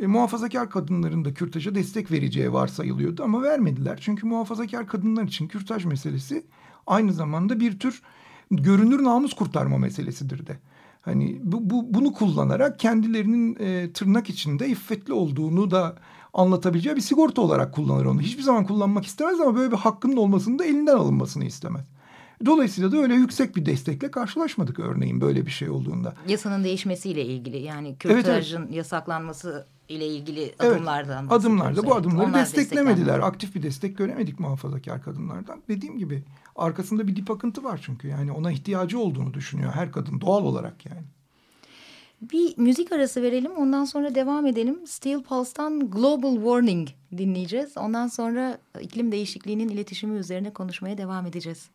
E, 0.00 0.06
muhafazakar 0.06 0.70
kadınların 0.70 1.24
da 1.24 1.34
kürtaja 1.34 1.74
destek 1.74 2.10
vereceği 2.10 2.52
varsayılıyordu 2.52 3.24
ama 3.24 3.42
vermediler. 3.42 3.98
Çünkü 4.02 4.26
muhafazakar 4.26 4.86
kadınlar 4.86 5.24
için 5.24 5.48
kürtaj 5.48 5.84
meselesi 5.84 6.44
aynı 6.86 7.12
zamanda 7.12 7.60
bir 7.60 7.78
tür 7.78 8.02
görünür 8.50 9.04
namus 9.04 9.34
kurtarma 9.34 9.78
meselesidir 9.78 10.46
de. 10.46 10.58
Hani 11.02 11.40
bu, 11.42 11.70
bu 11.70 11.94
bunu 11.94 12.12
kullanarak 12.12 12.78
kendilerinin 12.78 13.56
e, 13.60 13.92
tırnak 13.92 14.30
içinde 14.30 14.68
iffetli 14.68 15.12
olduğunu 15.12 15.70
da 15.70 15.96
anlatabileceği 16.34 16.96
bir 16.96 17.00
sigorta 17.00 17.42
olarak 17.42 17.74
kullanır 17.74 18.04
onu. 18.04 18.20
Hiçbir 18.20 18.42
zaman 18.42 18.66
kullanmak 18.66 19.06
istemez 19.06 19.40
ama 19.40 19.56
böyle 19.56 19.72
bir 19.72 19.76
hakkının 19.76 20.16
olmasını 20.16 20.58
da 20.58 20.64
elinden 20.64 20.96
alınmasını 20.96 21.44
istemez. 21.44 21.86
Dolayısıyla 22.46 22.92
da 22.92 22.96
öyle 22.96 23.14
yüksek 23.14 23.56
bir 23.56 23.66
destekle 23.66 24.10
karşılaşmadık 24.10 24.78
örneğin 24.78 25.20
böyle 25.20 25.46
bir 25.46 25.50
şey 25.50 25.70
olduğunda. 25.70 26.14
Yasanın 26.28 26.64
değişmesiyle 26.64 27.24
ilgili 27.24 27.58
yani 27.58 27.96
kürtajın 27.98 28.56
evet, 28.58 28.66
evet. 28.68 28.76
yasaklanması 28.76 29.66
ile 29.88 30.06
ilgili 30.06 30.54
adımlardan 30.58 31.22
evet, 31.22 31.32
adımlarda 31.32 31.86
bu 31.86 31.94
adımları 31.94 32.28
Onlar 32.28 32.40
desteklemediler. 32.40 33.18
Aktif 33.18 33.54
bir 33.54 33.62
destek 33.62 33.98
göremedik 33.98 34.40
muhafazakar 34.40 35.02
kadınlardan. 35.02 35.62
Dediğim 35.68 35.98
gibi 35.98 36.22
arkasında 36.56 37.08
bir 37.08 37.16
dip 37.16 37.30
akıntı 37.30 37.64
var 37.64 37.80
çünkü 37.82 38.08
yani 38.08 38.32
ona 38.32 38.52
ihtiyacı 38.52 38.98
olduğunu 38.98 39.34
düşünüyor 39.34 39.72
her 39.72 39.92
kadın 39.92 40.20
doğal 40.20 40.44
olarak 40.44 40.86
yani. 40.86 41.02
Bir 42.22 42.58
müzik 42.58 42.92
arası 42.92 43.22
verelim 43.22 43.52
ondan 43.52 43.84
sonra 43.84 44.14
devam 44.14 44.46
edelim. 44.46 44.86
Steel 44.86 45.22
Pulse'tan 45.22 45.90
Global 45.90 46.34
Warning 46.34 46.88
dinleyeceğiz. 47.18 47.76
Ondan 47.76 48.06
sonra 48.06 48.58
iklim 48.80 49.12
değişikliğinin 49.12 49.68
iletişimi 49.68 50.18
üzerine 50.18 50.52
konuşmaya 50.52 50.98
devam 50.98 51.26
edeceğiz. 51.26 51.70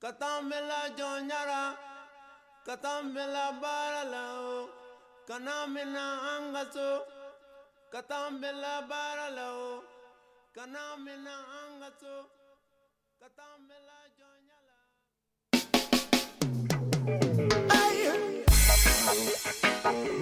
Katambela 0.00 0.90
jonyara 0.96 1.76
Katambela 2.64 3.52
baralao 3.60 4.68
Kanamina 5.26 6.22
angaso 6.36 7.02
Katambela 7.92 8.82
baralao 8.88 9.82
Kanamina 10.54 11.34
angaso 11.58 12.26
Katambela 13.20 13.98
jonyara 14.16 14.76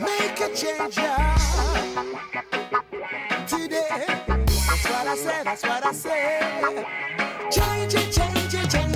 Make 0.01 0.41
a 0.41 0.57
change 0.57 0.95
today. 3.47 4.05
That's 4.07 4.85
what 4.89 5.07
I 5.07 5.17
said. 5.17 5.45
That's 5.45 5.63
what 5.63 5.87
I 5.87 5.93
said. 5.93 6.87
Change 7.51 7.95
it, 7.95 8.13
change 8.13 8.55
it, 8.55 8.71
change 8.71 8.96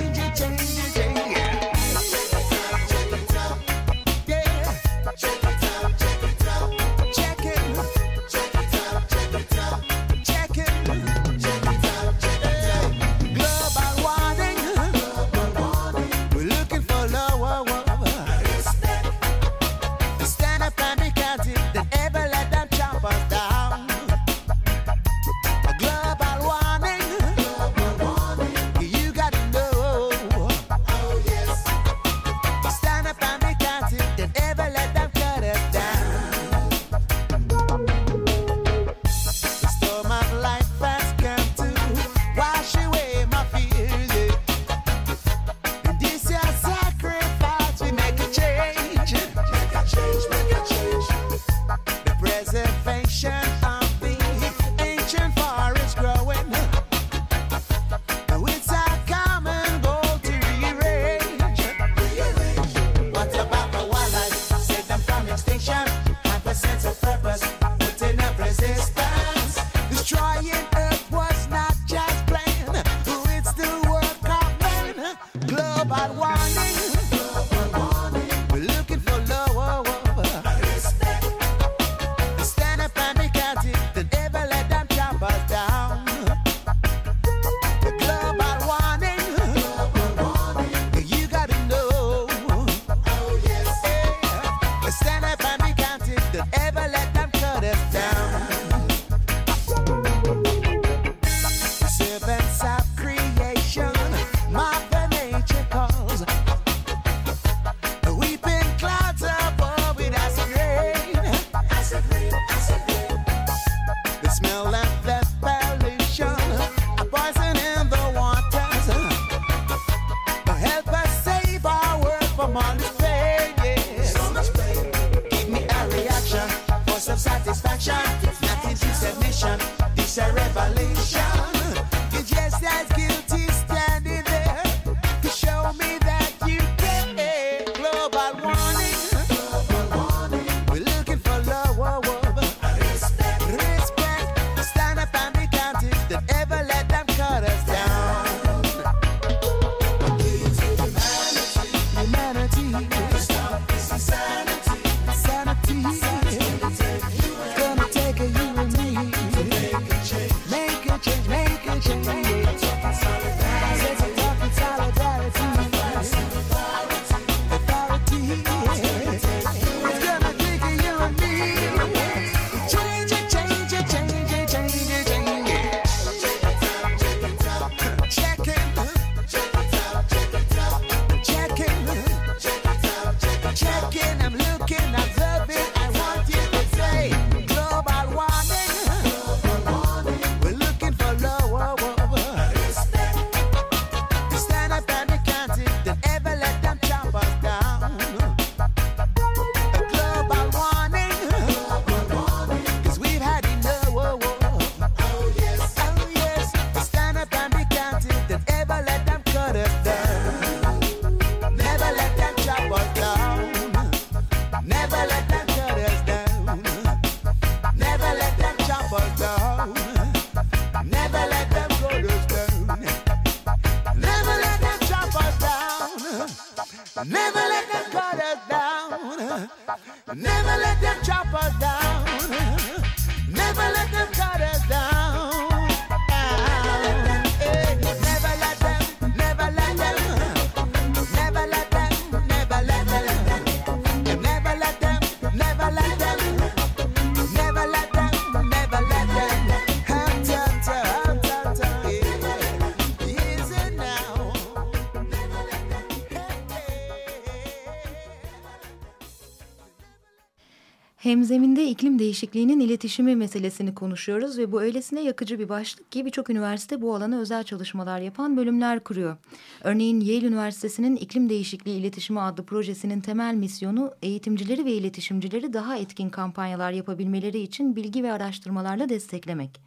değişikliğinin 262.11 262.59
iletişimi 262.59 263.15
meselesini 263.15 263.75
konuşuyoruz 263.75 264.37
ve 264.37 264.51
bu 264.51 264.61
öylesine 264.61 265.01
yakıcı 265.01 265.39
bir 265.39 265.49
başlık 265.49 265.91
ki 265.91 266.05
birçok 266.05 266.29
üniversite 266.29 266.81
bu 266.81 266.95
alana 266.95 267.19
özel 267.19 267.43
çalışmalar 267.43 267.99
yapan 267.99 268.37
bölümler 268.37 268.79
kuruyor. 268.79 269.17
Örneğin 269.63 270.01
Yale 270.01 270.27
Üniversitesi'nin 270.27 270.95
İklim 270.95 271.29
Değişikliği 271.29 271.79
İletişimi 271.79 272.21
adlı 272.21 272.45
projesinin 272.45 273.01
temel 273.01 273.35
misyonu 273.35 273.93
eğitimcileri 274.01 274.65
ve 274.65 274.71
iletişimcileri 274.71 275.53
daha 275.53 275.77
etkin 275.77 276.09
kampanyalar 276.09 276.71
yapabilmeleri 276.71 277.39
için 277.39 277.75
bilgi 277.75 278.03
ve 278.03 278.11
araştırmalarla 278.11 278.89
desteklemek. 278.89 279.61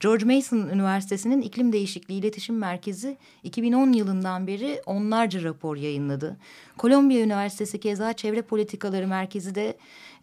George 0.00 0.24
Mason 0.24 0.68
Üniversitesi'nin 0.68 1.42
İklim 1.42 1.72
Değişikliği 1.72 2.18
İletişim 2.18 2.58
Merkezi 2.58 3.16
2010 3.42 3.92
yılından 3.92 4.46
beri 4.46 4.82
onlarca 4.86 5.42
rapor 5.42 5.76
yayınladı. 5.76 6.36
Kolombiya 6.76 7.20
Üniversitesi 7.20 7.80
keza 7.80 8.12
Çevre 8.12 8.42
Politikaları 8.42 9.08
Merkezi 9.08 9.54
de 9.54 9.76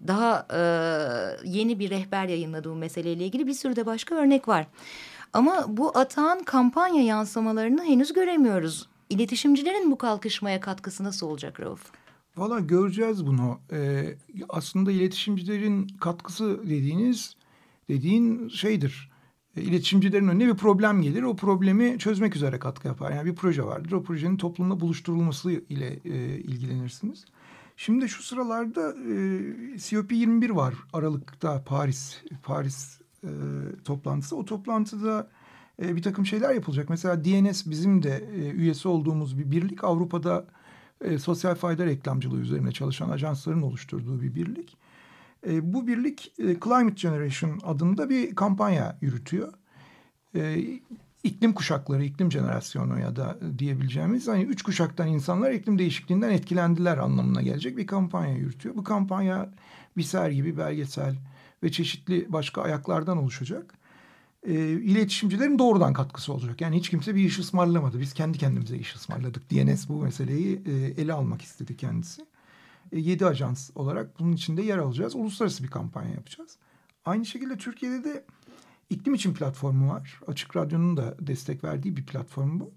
daha 0.08 0.48
e, 0.54 0.60
yeni 1.50 1.80
bir 1.80 1.90
rehber 1.90 2.28
yayınladı 2.28 2.76
meseleyle 2.76 3.26
ilgili 3.26 3.48
bir 3.48 3.54
sürü 3.54 3.76
de 3.76 3.86
başka 3.86 4.16
örnek 4.16 4.48
var. 4.48 4.68
Ama 5.34 5.66
bu 5.68 5.98
atağın 5.98 6.44
kampanya 6.44 7.04
yansımalarını 7.04 7.84
henüz 7.84 8.14
göremiyoruz. 8.14 8.90
İletişimcilerin 9.10 9.92
bu 9.92 9.98
kalkışmaya 9.98 10.60
katkısı 10.60 11.04
nasıl 11.04 11.28
olacak 11.28 11.60
Rauf? 11.60 11.92
Valla 12.38 12.60
göreceğiz 12.60 13.28
bunu. 13.28 13.60
Ee, 13.72 14.16
aslında 14.50 14.92
iletişimcilerin 14.92 15.88
katkısı 15.88 16.62
dediğiniz 16.64 17.36
dediğin 17.90 18.50
şeydir. 18.50 19.12
E, 19.58 19.62
İletişimcilerin 19.62 20.28
önüne 20.28 20.48
bir 20.48 20.58
problem 20.58 21.02
gelir. 21.02 21.24
O 21.24 21.36
problemi 21.36 22.00
çözmek 22.00 22.36
üzere 22.36 22.60
katkı 22.60 22.88
yapar. 22.88 23.12
Yani 23.12 23.26
bir 23.26 23.36
proje 23.36 23.64
vardır. 23.64 23.92
O 23.92 24.04
projenin 24.04 24.38
toplumla 24.38 24.80
buluşturulması 24.80 25.52
ile 25.52 26.00
e, 26.06 26.40
ilgilenirsiniz. 26.40 27.26
Şimdi 27.78 28.10
şu 28.10 28.24
sıralarda 28.24 28.90
e, 28.90 29.16
COP21 29.76 30.56
var 30.56 30.74
Aralık'ta 30.94 31.64
Paris 31.64 32.24
Paris 32.44 33.00
e, 33.24 33.30
toplantısı. 33.84 34.36
O 34.36 34.46
toplantıda 34.46 35.30
e, 35.82 35.96
bir 35.96 36.02
takım 36.02 36.26
şeyler 36.26 36.54
yapılacak. 36.54 36.90
Mesela 36.90 37.26
DNS 37.26 37.66
bizim 37.66 38.04
de 38.04 38.30
e, 38.36 38.50
üyesi 38.50 38.88
olduğumuz 38.88 39.40
bir 39.40 39.52
birlik. 39.52 39.84
Avrupa'da 39.84 40.46
e, 41.02 41.18
sosyal 41.18 41.56
fayda 41.56 41.86
reklamcılığı 41.86 42.40
üzerine 42.40 42.72
çalışan 42.72 43.10
ajansların 43.10 43.62
oluşturduğu 43.62 44.22
bir 44.22 44.36
birlik. 44.36 44.78
E, 45.48 45.74
bu 45.74 45.88
birlik 45.88 46.34
e, 46.40 46.44
Climate 46.44 46.96
Generation 46.96 47.60
adında 47.64 48.10
bir 48.10 48.36
kampanya 48.36 48.98
yürütüyor. 49.02 49.54
E, 50.36 50.66
iklim 51.26 51.54
kuşakları, 51.54 52.04
iklim 52.04 52.32
jenerasyonu 52.32 53.00
ya 53.00 53.16
da 53.16 53.38
diyebileceğimiz 53.60 54.28
hani 54.28 54.44
üç 54.44 54.62
kuşaktan 54.62 55.08
insanlar 55.08 55.52
iklim 55.52 55.80
değişikliğinden 55.80 56.30
etkilendiler 56.30 56.98
anlamına 56.98 57.42
gelecek 57.42 57.78
bir 57.78 57.88
kampanya 57.88 58.36
yürütüyor. 58.36 58.76
Bu 58.76 58.84
kampanya 58.84 59.50
bir 59.98 60.04
sergi, 60.04 60.46
bir 60.46 60.58
belgesel 60.58 61.16
ve 61.64 61.72
çeşitli 61.72 62.26
başka 62.30 62.62
ayaklardan 62.62 63.18
oluşacak. 63.18 63.74
E, 64.44 64.54
iletişimcilerin 64.70 65.60
doğrudan 65.60 65.94
katkısı 65.94 66.34
olacak. 66.34 66.62
Yani 66.62 66.78
hiç 66.78 66.90
kimse 66.90 67.16
bir 67.16 67.24
iş 67.24 67.40
ısmarlamadı. 67.40 68.00
Biz 68.00 68.14
kendi 68.14 68.38
kendimize 68.38 68.78
iş 68.78 68.96
ısmarladık. 68.96 69.52
DNS 69.52 69.90
bu 69.90 70.02
meseleyi 70.02 70.62
e, 70.66 71.02
ele 71.02 71.14
almak 71.14 71.42
istedi 71.42 71.78
kendisi. 71.78 72.26
E, 72.92 73.00
7 73.00 73.26
ajans 73.26 73.70
olarak 73.76 74.20
bunun 74.20 74.32
içinde 74.32 74.62
yer 74.62 74.78
alacağız. 74.78 75.16
Uluslararası 75.16 75.64
bir 75.64 75.70
kampanya 75.70 76.12
yapacağız. 76.12 76.58
Aynı 77.06 77.26
şekilde 77.26 77.58
Türkiye'de 77.58 78.04
de 78.04 78.24
iklim 78.90 79.14
için 79.14 79.34
platformu 79.34 79.90
var. 79.90 80.20
Açık 80.28 80.56
Radyo'nun 80.56 80.98
da 80.98 81.16
destek 81.20 81.64
verdiği 81.64 81.98
bir 81.98 82.06
platform 82.06 82.60
bu. 82.60 82.74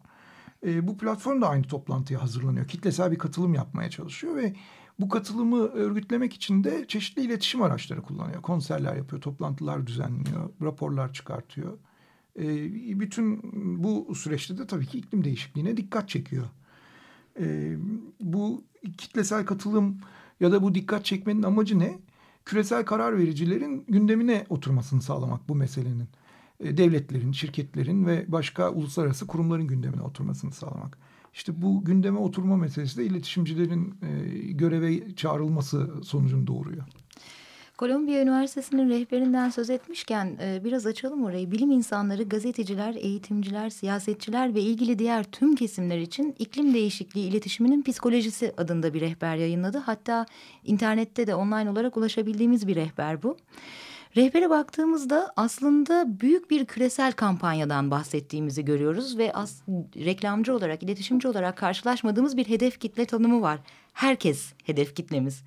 E, 0.67 0.89
bu 0.89 0.99
platform 0.99 1.43
da 1.43 1.49
aynı 1.49 1.63
toplantıya 1.63 2.23
hazırlanıyor. 2.23 2.69
Kitlesel 2.69 3.11
bir 3.11 3.19
katılım 3.19 3.55
yapmaya 3.55 3.91
çalışıyor 3.91 4.37
ve 4.37 4.55
bu 5.01 5.09
katılımı 5.09 5.59
örgütlemek 5.59 6.35
için 6.35 6.65
de 6.65 6.85
çeşitli 6.89 7.23
iletişim 7.23 7.63
araçları 7.63 8.03
kullanıyor. 8.03 8.43
Konserler 8.43 8.97
yapıyor, 8.97 9.23
toplantılar 9.23 9.87
düzenliyor, 9.87 10.51
raporlar 10.63 11.13
çıkartıyor. 11.13 11.79
E, 12.39 12.47
bütün 13.01 13.41
bu 13.85 14.15
süreçte 14.15 14.59
de 14.59 14.67
tabii 14.67 14.87
ki 14.87 14.99
iklim 14.99 15.25
değişikliğine 15.25 15.77
dikkat 15.77 16.09
çekiyor. 16.09 16.47
E, 17.41 17.77
bu 18.21 18.65
kitlesel 18.99 19.47
katılım 19.47 20.01
ya 20.41 20.53
da 20.53 20.63
bu 20.63 20.75
dikkat 20.75 21.05
çekmenin 21.05 21.43
amacı 21.43 21.79
ne? 21.79 21.99
Küresel 22.49 22.85
karar 22.85 23.19
vericilerin 23.19 23.85
gündemine 23.89 24.47
oturmasını 24.49 25.03
sağlamak 25.03 25.49
bu 25.49 25.55
meselenin. 25.55 26.09
E, 26.61 26.77
devletlerin, 26.77 27.33
şirketlerin 27.33 28.07
ve 28.07 28.25
başka 28.29 28.71
uluslararası 28.71 29.27
kurumların 29.27 29.67
gündemine 29.67 30.03
oturmasını 30.03 30.53
sağlamak. 30.53 30.99
İşte 31.35 31.63
bu 31.63 31.85
gündeme 31.85 32.19
oturma 32.19 32.57
meselesi 32.57 32.97
de 32.97 33.05
iletişimcilerin 33.05 33.95
e, 34.03 34.39
göreve 34.53 35.15
çağrılması 35.15 35.91
sonucunu 36.03 36.47
doğuruyor. 36.47 36.85
Kolombiya 37.79 38.23
Üniversitesi'nin 38.23 38.89
rehberinden 38.89 39.51
söz 39.51 39.71
etmişken 39.71 40.37
e, 40.43 40.65
biraz 40.65 40.87
açalım 40.87 41.25
orayı. 41.25 41.51
Bilim 41.51 41.71
insanları, 41.71 42.23
gazeteciler, 42.23 42.95
eğitimciler, 42.95 43.71
siyasetçiler 43.71 44.55
ve 44.55 44.61
ilgili 44.61 44.99
diğer 44.99 45.25
tüm 45.25 45.57
kesimler 45.57 45.99
için 45.99 46.35
iklim 46.39 46.75
değişikliği 46.75 47.29
iletişiminin 47.29 47.83
psikolojisi 47.83 48.53
adında 48.57 48.95
bir 48.95 49.01
rehber 49.01 49.37
yayınladı. 49.37 49.79
Hatta 49.79 50.27
internette 50.65 51.27
de 51.27 51.35
online 51.35 51.71
olarak 51.71 51.97
ulaşabildiğimiz 51.97 52.69
bir 52.69 52.77
rehber 52.77 53.23
bu. 53.23 53.37
Rehbere 54.17 54.51
baktığımızda 54.51 55.33
aslında 55.37 56.21
büyük 56.21 56.51
bir 56.51 56.65
küresel 56.65 57.13
kampanyadan 57.13 57.91
bahsettiğimizi 57.91 58.65
görüyoruz 58.65 59.19
ve 59.19 59.33
as 59.33 59.63
reklamcı 59.97 60.55
olarak, 60.55 60.83
iletişimci 60.83 61.29
olarak 61.29 61.57
karşılaşmadığımız 61.57 62.37
bir 62.37 62.49
hedef 62.49 62.81
kitle 62.81 63.05
tanımı 63.05 63.43
var. 63.43 63.61
Herkes 63.93 64.53
hedef 64.65 64.95
kitlemiz. 64.95 65.43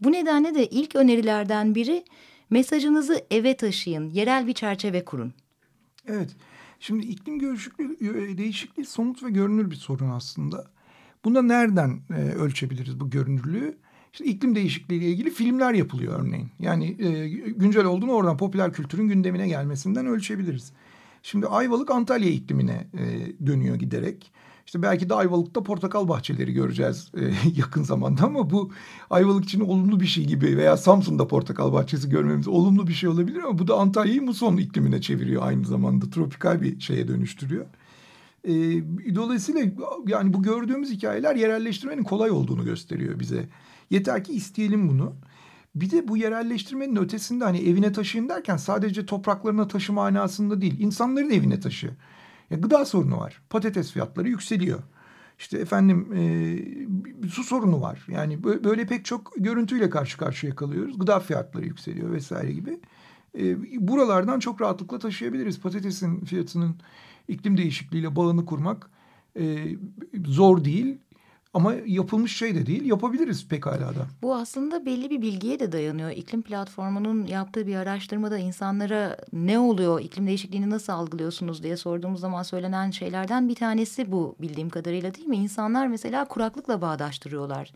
Bu 0.00 0.12
nedenle 0.12 0.54
de 0.54 0.66
ilk 0.66 0.96
önerilerden 0.96 1.74
biri 1.74 2.04
mesajınızı 2.50 3.24
eve 3.30 3.56
taşıyın, 3.56 4.10
yerel 4.10 4.46
bir 4.46 4.52
çerçeve 4.52 5.04
kurun. 5.04 5.32
Evet. 6.06 6.30
Şimdi 6.80 7.06
iklim 7.06 7.38
görüşüklüğü, 7.38 8.38
değişikliği 8.38 8.84
somut 8.84 9.22
ve 9.22 9.30
görünür 9.30 9.70
bir 9.70 9.76
sorun 9.76 10.10
aslında. 10.10 10.66
Bunda 11.24 11.42
nereden 11.42 12.00
e, 12.10 12.14
ölçebiliriz 12.14 13.00
bu 13.00 13.10
görünürlüğü? 13.10 13.78
İşte 14.12 14.24
iklim 14.24 14.54
değişikliği 14.54 14.96
ile 14.96 15.06
ilgili 15.06 15.30
filmler 15.30 15.74
yapılıyor 15.74 16.20
örneğin. 16.20 16.48
Yani 16.60 16.96
e, 16.98 17.28
güncel 17.28 17.84
olduğunu 17.84 18.12
oradan 18.12 18.36
popüler 18.36 18.72
kültürün 18.72 19.08
gündemine 19.08 19.48
gelmesinden 19.48 20.06
ölçebiliriz. 20.06 20.72
Şimdi 21.22 21.46
Ayvalık 21.46 21.90
Antalya 21.90 22.30
iklimine 22.30 22.86
e, 22.94 23.06
dönüyor 23.46 23.76
giderek. 23.76 24.32
İşte 24.66 24.82
belki 24.82 25.08
de 25.08 25.14
Ayvalık'ta 25.14 25.62
portakal 25.62 26.08
bahçeleri 26.08 26.52
göreceğiz 26.52 27.10
e, 27.16 27.20
yakın 27.56 27.82
zamanda 27.82 28.22
ama 28.24 28.50
bu 28.50 28.70
Ayvalık 29.10 29.44
için 29.44 29.60
olumlu 29.60 30.00
bir 30.00 30.06
şey 30.06 30.24
gibi 30.24 30.56
veya 30.56 30.76
Samsun'da 30.76 31.28
portakal 31.28 31.72
bahçesi 31.72 32.08
görmemiz 32.08 32.48
olumlu 32.48 32.86
bir 32.86 32.92
şey 32.92 33.08
olabilir 33.08 33.42
ama 33.42 33.58
bu 33.58 33.68
da 33.68 33.74
Antalya'yı 33.78 34.22
muson 34.22 34.56
iklimine 34.56 35.00
çeviriyor 35.00 35.42
aynı 35.42 35.64
zamanda 35.64 36.10
tropikal 36.10 36.62
bir 36.62 36.80
şeye 36.80 37.08
dönüştürüyor. 37.08 37.66
E, 38.48 39.14
dolayısıyla 39.14 39.60
yani 40.06 40.32
bu 40.32 40.42
gördüğümüz 40.42 40.90
hikayeler 40.90 41.36
yerelleştirmenin 41.36 42.04
kolay 42.04 42.30
olduğunu 42.30 42.64
gösteriyor 42.64 43.20
bize. 43.20 43.48
Yeter 43.90 44.24
ki 44.24 44.32
isteyelim 44.32 44.88
bunu. 44.88 45.14
Bir 45.74 45.90
de 45.90 46.08
bu 46.08 46.16
yerelleştirmenin 46.16 46.96
ötesinde 46.96 47.44
hani 47.44 47.58
evine 47.58 47.92
taşıyın 47.92 48.28
derken 48.28 48.56
sadece 48.56 49.06
topraklarına 49.06 49.68
taşı 49.68 49.92
manasında 49.92 50.60
değil. 50.60 50.80
insanların 50.80 51.30
evine 51.30 51.60
taşı. 51.60 51.90
Ya 52.50 52.58
gıda 52.58 52.84
sorunu 52.84 53.18
var. 53.18 53.42
Patates 53.50 53.92
fiyatları 53.92 54.28
yükseliyor. 54.28 54.82
İşte 55.38 55.58
efendim 55.58 56.12
e, 56.14 57.28
su 57.28 57.44
sorunu 57.44 57.80
var. 57.80 58.06
Yani 58.08 58.44
böyle 58.44 58.86
pek 58.86 59.04
çok 59.04 59.32
görüntüyle 59.36 59.90
karşı 59.90 60.18
karşıya 60.18 60.56
kalıyoruz. 60.56 60.98
Gıda 60.98 61.20
fiyatları 61.20 61.64
yükseliyor 61.64 62.12
vesaire 62.12 62.52
gibi. 62.52 62.80
E, 63.38 63.56
buralardan 63.88 64.40
çok 64.40 64.60
rahatlıkla 64.60 64.98
taşıyabiliriz. 64.98 65.60
Patatesin 65.60 66.24
fiyatının 66.24 66.76
iklim 67.28 67.56
değişikliğiyle 67.56 68.16
bağını 68.16 68.46
kurmak 68.46 68.90
e, 69.40 69.66
zor 70.26 70.64
değil. 70.64 70.98
Ama 71.54 71.74
yapılmış 71.86 72.36
şey 72.36 72.54
de 72.54 72.66
değil. 72.66 72.84
Yapabiliriz 72.84 73.48
pekala 73.48 73.94
da. 73.94 74.06
Bu 74.22 74.34
aslında 74.34 74.86
belli 74.86 75.10
bir 75.10 75.22
bilgiye 75.22 75.60
de 75.60 75.72
dayanıyor. 75.72 76.10
İklim 76.10 76.42
platformunun 76.42 77.26
yaptığı 77.26 77.66
bir 77.66 77.76
araştırmada 77.76 78.38
insanlara 78.38 79.16
ne 79.32 79.58
oluyor, 79.58 80.00
iklim 80.00 80.26
değişikliğini 80.26 80.70
nasıl 80.70 80.92
algılıyorsunuz 80.92 81.62
diye 81.62 81.76
sorduğumuz 81.76 82.20
zaman 82.20 82.42
söylenen 82.42 82.90
şeylerden 82.90 83.48
bir 83.48 83.54
tanesi 83.54 84.12
bu 84.12 84.36
bildiğim 84.40 84.68
kadarıyla 84.68 85.14
değil 85.14 85.26
mi? 85.26 85.36
İnsanlar 85.36 85.86
mesela 85.86 86.24
kuraklıkla 86.24 86.80
bağdaştırıyorlar. 86.82 87.72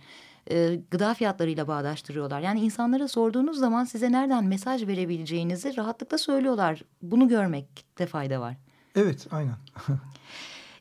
Ee, 0.50 0.80
gıda 0.90 1.14
fiyatlarıyla 1.14 1.68
bağdaştırıyorlar. 1.68 2.40
Yani 2.40 2.60
insanlara 2.60 3.08
sorduğunuz 3.08 3.58
zaman 3.58 3.84
size 3.84 4.12
nereden 4.12 4.44
mesaj 4.44 4.86
verebileceğinizi 4.86 5.76
rahatlıkla 5.76 6.18
söylüyorlar. 6.18 6.82
Bunu 7.02 7.28
görmekte 7.28 8.06
fayda 8.06 8.40
var. 8.40 8.56
Evet 8.96 9.26
aynen. 9.30 9.56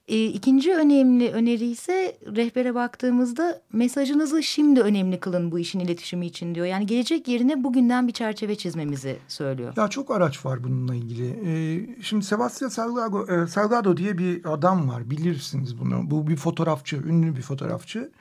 E, 0.07 0.25
ikinci 0.25 0.75
önemli 0.75 1.31
öneri 1.31 1.65
ise 1.65 2.17
rehbere 2.35 2.75
baktığımızda 2.75 3.61
mesajınızı 3.73 4.43
şimdi 4.43 4.81
önemli 4.81 5.19
kılın 5.19 5.51
bu 5.51 5.59
işin 5.59 5.79
iletişimi 5.79 6.25
için 6.25 6.55
diyor. 6.55 6.65
Yani 6.65 6.85
gelecek 6.85 7.27
yerine 7.27 7.63
bugünden 7.63 8.07
bir 8.07 8.13
çerçeve 8.13 8.55
çizmemizi 8.55 9.17
söylüyor. 9.27 9.73
Ya 9.77 9.87
çok 9.87 10.11
araç 10.11 10.45
var 10.45 10.63
bununla 10.63 10.95
ilgili. 10.95 11.39
Ee, 11.45 12.01
şimdi 12.01 12.25
Sebastian 12.25 12.69
Salgado, 12.69 13.27
e, 13.27 13.47
Salgado 13.47 13.97
diye 13.97 14.17
bir 14.17 14.53
adam 14.53 14.89
var. 14.89 15.09
Bilirsiniz 15.09 15.79
bunu. 15.79 16.11
Bu 16.11 16.27
bir 16.27 16.35
fotoğrafçı, 16.35 16.95
ünlü 16.95 17.35
bir 17.35 17.41
fotoğrafçı. 17.41 18.11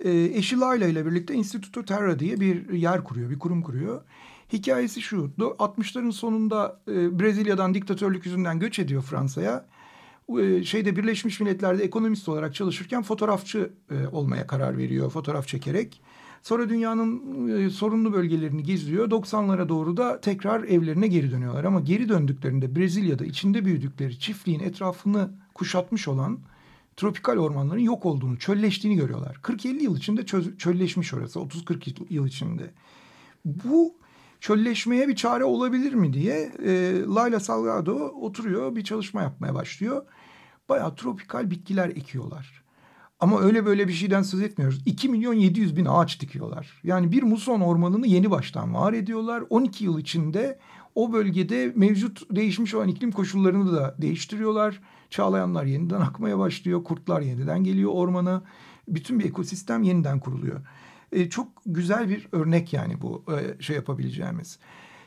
Ee, 0.00 0.10
eşi 0.10 0.60
Layla 0.60 0.86
ile 0.86 1.06
birlikte 1.06 1.34
Instituto 1.34 1.84
Terra 1.84 2.18
diye 2.18 2.40
bir 2.40 2.72
yer 2.72 3.04
kuruyor, 3.04 3.30
bir 3.30 3.38
kurum 3.38 3.62
kuruyor. 3.62 4.02
Hikayesi 4.52 5.00
şu, 5.00 5.30
60'ların 5.38 6.12
sonunda 6.12 6.80
e, 6.88 7.20
Brezilya'dan 7.20 7.74
diktatörlük 7.74 8.26
yüzünden 8.26 8.58
göç 8.58 8.78
ediyor 8.78 9.02
Fransa'ya. 9.02 9.66
E, 10.40 10.64
şeyde 10.64 10.96
Birleşmiş 10.96 11.40
Milletler'de 11.40 11.84
ekonomist 11.84 12.28
olarak 12.28 12.54
çalışırken 12.54 13.02
fotoğrafçı 13.02 13.72
e, 13.90 14.06
olmaya 14.06 14.46
karar 14.46 14.78
veriyor, 14.78 15.10
fotoğraf 15.10 15.48
çekerek. 15.48 16.00
Sonra 16.42 16.68
dünyanın 16.68 17.48
e, 17.48 17.70
sorunlu 17.70 18.12
bölgelerini 18.12 18.62
geziyor. 18.62 19.10
90'lara 19.10 19.68
doğru 19.68 19.96
da 19.96 20.20
tekrar 20.20 20.64
evlerine 20.64 21.06
geri 21.06 21.32
dönüyorlar. 21.32 21.64
Ama 21.64 21.80
geri 21.80 22.08
döndüklerinde 22.08 22.76
Brezilya'da 22.76 23.24
içinde 23.24 23.64
büyüdükleri 23.64 24.18
çiftliğin 24.18 24.60
etrafını 24.60 25.30
kuşatmış 25.54 26.08
olan 26.08 26.38
tropikal 26.96 27.36
ormanların 27.36 27.80
yok 27.80 28.06
olduğunu, 28.06 28.38
çölleştiğini 28.38 28.96
görüyorlar. 28.96 29.36
40-50 29.42 29.82
yıl 29.82 29.96
içinde 29.96 30.26
çölleşmiş 30.58 31.14
orası, 31.14 31.38
30-40 31.38 32.06
yıl 32.10 32.26
içinde. 32.26 32.70
Bu 33.44 33.94
çölleşmeye 34.44 35.08
bir 35.08 35.16
çare 35.16 35.44
olabilir 35.44 35.94
mi 35.94 36.12
diye 36.12 36.52
e, 36.64 37.02
Layla 37.14 37.40
Salgado 37.40 37.94
oturuyor, 37.94 38.76
bir 38.76 38.84
çalışma 38.84 39.22
yapmaya 39.22 39.54
başlıyor. 39.54 40.06
Bayağı 40.68 40.94
tropikal 40.94 41.50
bitkiler 41.50 41.88
ekiyorlar. 41.88 42.64
Ama 43.20 43.40
öyle 43.40 43.66
böyle 43.66 43.88
bir 43.88 43.92
şeyden 43.92 44.22
söz 44.22 44.40
etmiyoruz. 44.40 44.82
2 44.86 45.08
milyon 45.08 45.34
700 45.34 45.76
bin 45.76 45.84
ağaç 45.84 46.20
dikiyorlar. 46.20 46.80
Yani 46.82 47.12
bir 47.12 47.22
muson 47.22 47.60
ormanını 47.60 48.06
yeni 48.06 48.30
baştan 48.30 48.74
var 48.74 48.92
ediyorlar. 48.92 49.42
12 49.50 49.84
yıl 49.84 49.98
içinde 49.98 50.58
o 50.94 51.12
bölgede 51.12 51.72
mevcut 51.74 52.36
değişmiş 52.36 52.74
olan 52.74 52.88
iklim 52.88 53.12
koşullarını 53.12 53.72
da 53.72 53.94
değiştiriyorlar. 53.98 54.80
Çağlayanlar 55.10 55.64
yeniden 55.64 56.00
akmaya 56.00 56.38
başlıyor. 56.38 56.84
Kurtlar 56.84 57.20
yeniden 57.20 57.64
geliyor 57.64 57.90
ormana. 57.94 58.42
Bütün 58.88 59.18
bir 59.18 59.24
ekosistem 59.24 59.82
yeniden 59.82 60.20
kuruluyor. 60.20 60.60
E, 61.14 61.28
çok 61.30 61.48
güzel 61.66 62.08
bir 62.08 62.28
örnek 62.32 62.72
yani 62.72 63.02
bu 63.02 63.24
e, 63.28 63.62
şey 63.62 63.76
yapabileceğimiz. 63.76 64.58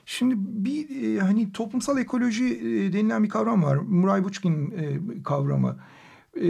Şimdi 0.06 0.36
bir 0.38 1.04
e, 1.04 1.20
hani 1.20 1.52
toplumsal 1.52 1.98
ekoloji 1.98 2.46
e, 2.46 2.94
denilen 2.94 3.24
bir 3.24 3.30
kavram 3.30 3.64
var. 3.64 3.76
Muray 3.76 4.24
Buçkin 4.24 4.72
e, 4.72 5.00
kavramı. 5.24 5.78
E, 6.42 6.50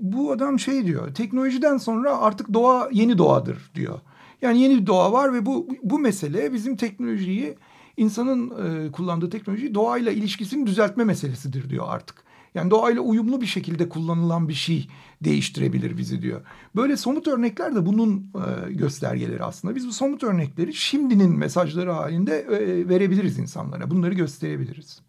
bu 0.00 0.32
adam 0.32 0.58
şey 0.58 0.86
diyor. 0.86 1.14
Teknolojiden 1.14 1.76
sonra 1.76 2.18
artık 2.18 2.52
doğa 2.54 2.88
yeni 2.92 3.18
doğadır 3.18 3.70
diyor. 3.74 4.00
Yani 4.42 4.60
yeni 4.60 4.80
bir 4.80 4.86
doğa 4.86 5.12
var 5.12 5.34
ve 5.34 5.46
bu 5.46 5.68
bu 5.82 5.98
mesele 5.98 6.52
bizim 6.52 6.76
teknolojiyi 6.76 7.54
insanın 7.96 8.50
e, 8.50 8.92
kullandığı 8.92 9.30
teknolojiyi 9.30 9.74
doğayla 9.74 10.12
ilişkisini 10.12 10.66
düzeltme 10.66 11.04
meselesidir 11.04 11.70
diyor 11.70 11.84
artık. 11.88 12.27
Yani 12.54 12.70
doğayla 12.70 13.00
uyumlu 13.00 13.40
bir 13.40 13.46
şekilde 13.46 13.88
kullanılan 13.88 14.48
bir 14.48 14.54
şey 14.54 14.88
değiştirebilir 15.24 15.98
bizi 15.98 16.22
diyor. 16.22 16.40
Böyle 16.76 16.96
somut 16.96 17.28
örnekler 17.28 17.74
de 17.74 17.86
bunun 17.86 18.32
e, 18.34 18.72
göstergeleri 18.72 19.44
aslında. 19.44 19.74
Biz 19.74 19.86
bu 19.86 19.92
somut 19.92 20.22
örnekleri 20.22 20.74
şimdinin 20.74 21.38
mesajları 21.38 21.90
halinde 21.90 22.38
e, 22.38 22.88
verebiliriz 22.88 23.38
insanlara. 23.38 23.90
Bunları 23.90 24.14
gösterebiliriz. 24.14 25.00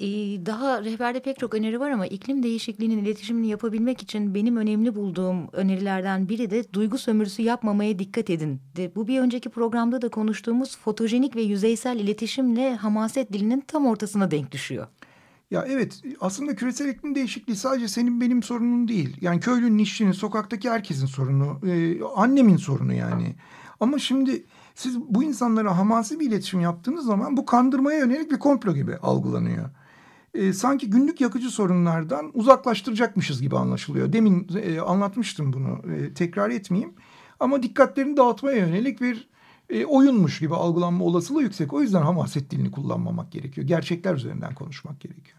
Ee, 0.00 0.06
daha 0.46 0.84
rehberde 0.84 1.20
pek 1.20 1.38
çok 1.38 1.54
öneri 1.54 1.80
var 1.80 1.90
ama 1.90 2.06
iklim 2.06 2.42
değişikliğinin 2.42 2.98
iletişimini 2.98 3.48
yapabilmek 3.48 4.02
için 4.02 4.34
benim 4.34 4.56
önemli 4.56 4.94
bulduğum 4.94 5.48
önerilerden 5.52 6.28
biri 6.28 6.50
de 6.50 6.72
duygu 6.72 6.98
sömürüsü 6.98 7.42
yapmamaya 7.42 7.98
dikkat 7.98 8.30
edin. 8.30 8.60
De, 8.76 8.94
bu 8.94 9.08
bir 9.08 9.20
önceki 9.20 9.48
programda 9.48 10.02
da 10.02 10.08
konuştuğumuz 10.08 10.76
fotojenik 10.76 11.36
ve 11.36 11.42
yüzeysel 11.42 11.98
iletişimle 11.98 12.76
hamaset 12.76 13.32
dilinin 13.32 13.60
tam 13.60 13.86
ortasına 13.86 14.30
denk 14.30 14.52
düşüyor. 14.52 14.86
Ya 15.50 15.64
evet 15.68 16.02
aslında 16.20 16.54
küresel 16.54 16.88
iklim 16.88 17.14
değişikliği 17.14 17.56
sadece 17.56 17.88
senin 17.88 18.20
benim 18.20 18.42
sorunun 18.42 18.88
değil. 18.88 19.16
Yani 19.20 19.40
köylünün, 19.40 19.78
işçinin, 19.78 20.12
sokaktaki 20.12 20.70
herkesin 20.70 21.06
sorunu. 21.06 21.60
Ee, 21.66 22.02
annemin 22.16 22.56
sorunu 22.56 22.92
yani. 22.92 23.36
Ama 23.80 23.98
şimdi 23.98 24.44
siz 24.74 25.00
bu 25.00 25.22
insanlara 25.22 25.78
hamasi 25.78 26.20
bir 26.20 26.26
iletişim 26.26 26.60
yaptığınız 26.60 27.06
zaman 27.06 27.36
bu 27.36 27.46
kandırmaya 27.46 27.98
yönelik 27.98 28.30
bir 28.30 28.38
komplo 28.38 28.74
gibi 28.74 28.96
algılanıyor. 28.96 29.70
Ee, 30.34 30.52
sanki 30.52 30.90
günlük 30.90 31.20
yakıcı 31.20 31.50
sorunlardan 31.50 32.30
uzaklaştıracakmışız 32.34 33.42
gibi 33.42 33.56
anlaşılıyor. 33.56 34.12
Demin 34.12 34.48
e, 34.62 34.80
anlatmıştım 34.80 35.52
bunu 35.52 35.94
e, 35.94 36.14
tekrar 36.14 36.50
etmeyeyim. 36.50 36.94
Ama 37.40 37.62
dikkatlerini 37.62 38.16
dağıtmaya 38.16 38.58
yönelik 38.58 39.00
bir 39.00 39.28
e, 39.70 39.84
oyunmuş 39.84 40.38
gibi 40.38 40.54
algılanma 40.54 41.04
olasılığı 41.04 41.42
yüksek. 41.42 41.72
O 41.72 41.82
yüzden 41.82 42.02
hamaset 42.02 42.50
dilini 42.50 42.70
kullanmamak 42.70 43.32
gerekiyor. 43.32 43.66
Gerçekler 43.66 44.14
üzerinden 44.14 44.54
konuşmak 44.54 45.00
gerekiyor. 45.00 45.38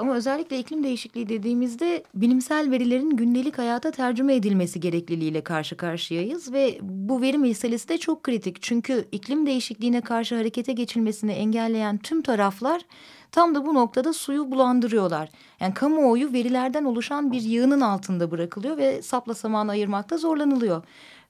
Ama 0.00 0.14
özellikle 0.14 0.58
iklim 0.58 0.84
değişikliği 0.84 1.28
dediğimizde 1.28 2.02
bilimsel 2.14 2.70
verilerin 2.70 3.10
gündelik 3.10 3.58
hayata 3.58 3.90
tercüme 3.90 4.34
edilmesi 4.34 4.80
gerekliliğiyle 4.80 5.40
karşı 5.44 5.76
karşıyayız 5.76 6.52
ve 6.52 6.78
bu 6.82 7.22
veri 7.22 7.38
meselesi 7.38 7.88
de 7.88 7.98
çok 7.98 8.22
kritik. 8.22 8.62
Çünkü 8.62 9.04
iklim 9.12 9.46
değişikliğine 9.46 10.00
karşı 10.00 10.36
harekete 10.36 10.72
geçilmesini 10.72 11.32
engelleyen 11.32 11.98
tüm 11.98 12.22
taraflar 12.22 12.82
tam 13.32 13.54
da 13.54 13.66
bu 13.66 13.74
noktada 13.74 14.12
suyu 14.12 14.50
bulandırıyorlar. 14.50 15.30
Yani 15.60 15.74
kamuoyu 15.74 16.32
verilerden 16.32 16.84
oluşan 16.84 17.32
bir 17.32 17.42
yığının 17.42 17.80
altında 17.80 18.30
bırakılıyor 18.30 18.76
ve 18.76 19.02
sapla 19.02 19.34
samanı 19.34 19.70
ayırmakta 19.70 20.18
zorlanılıyor. 20.18 20.82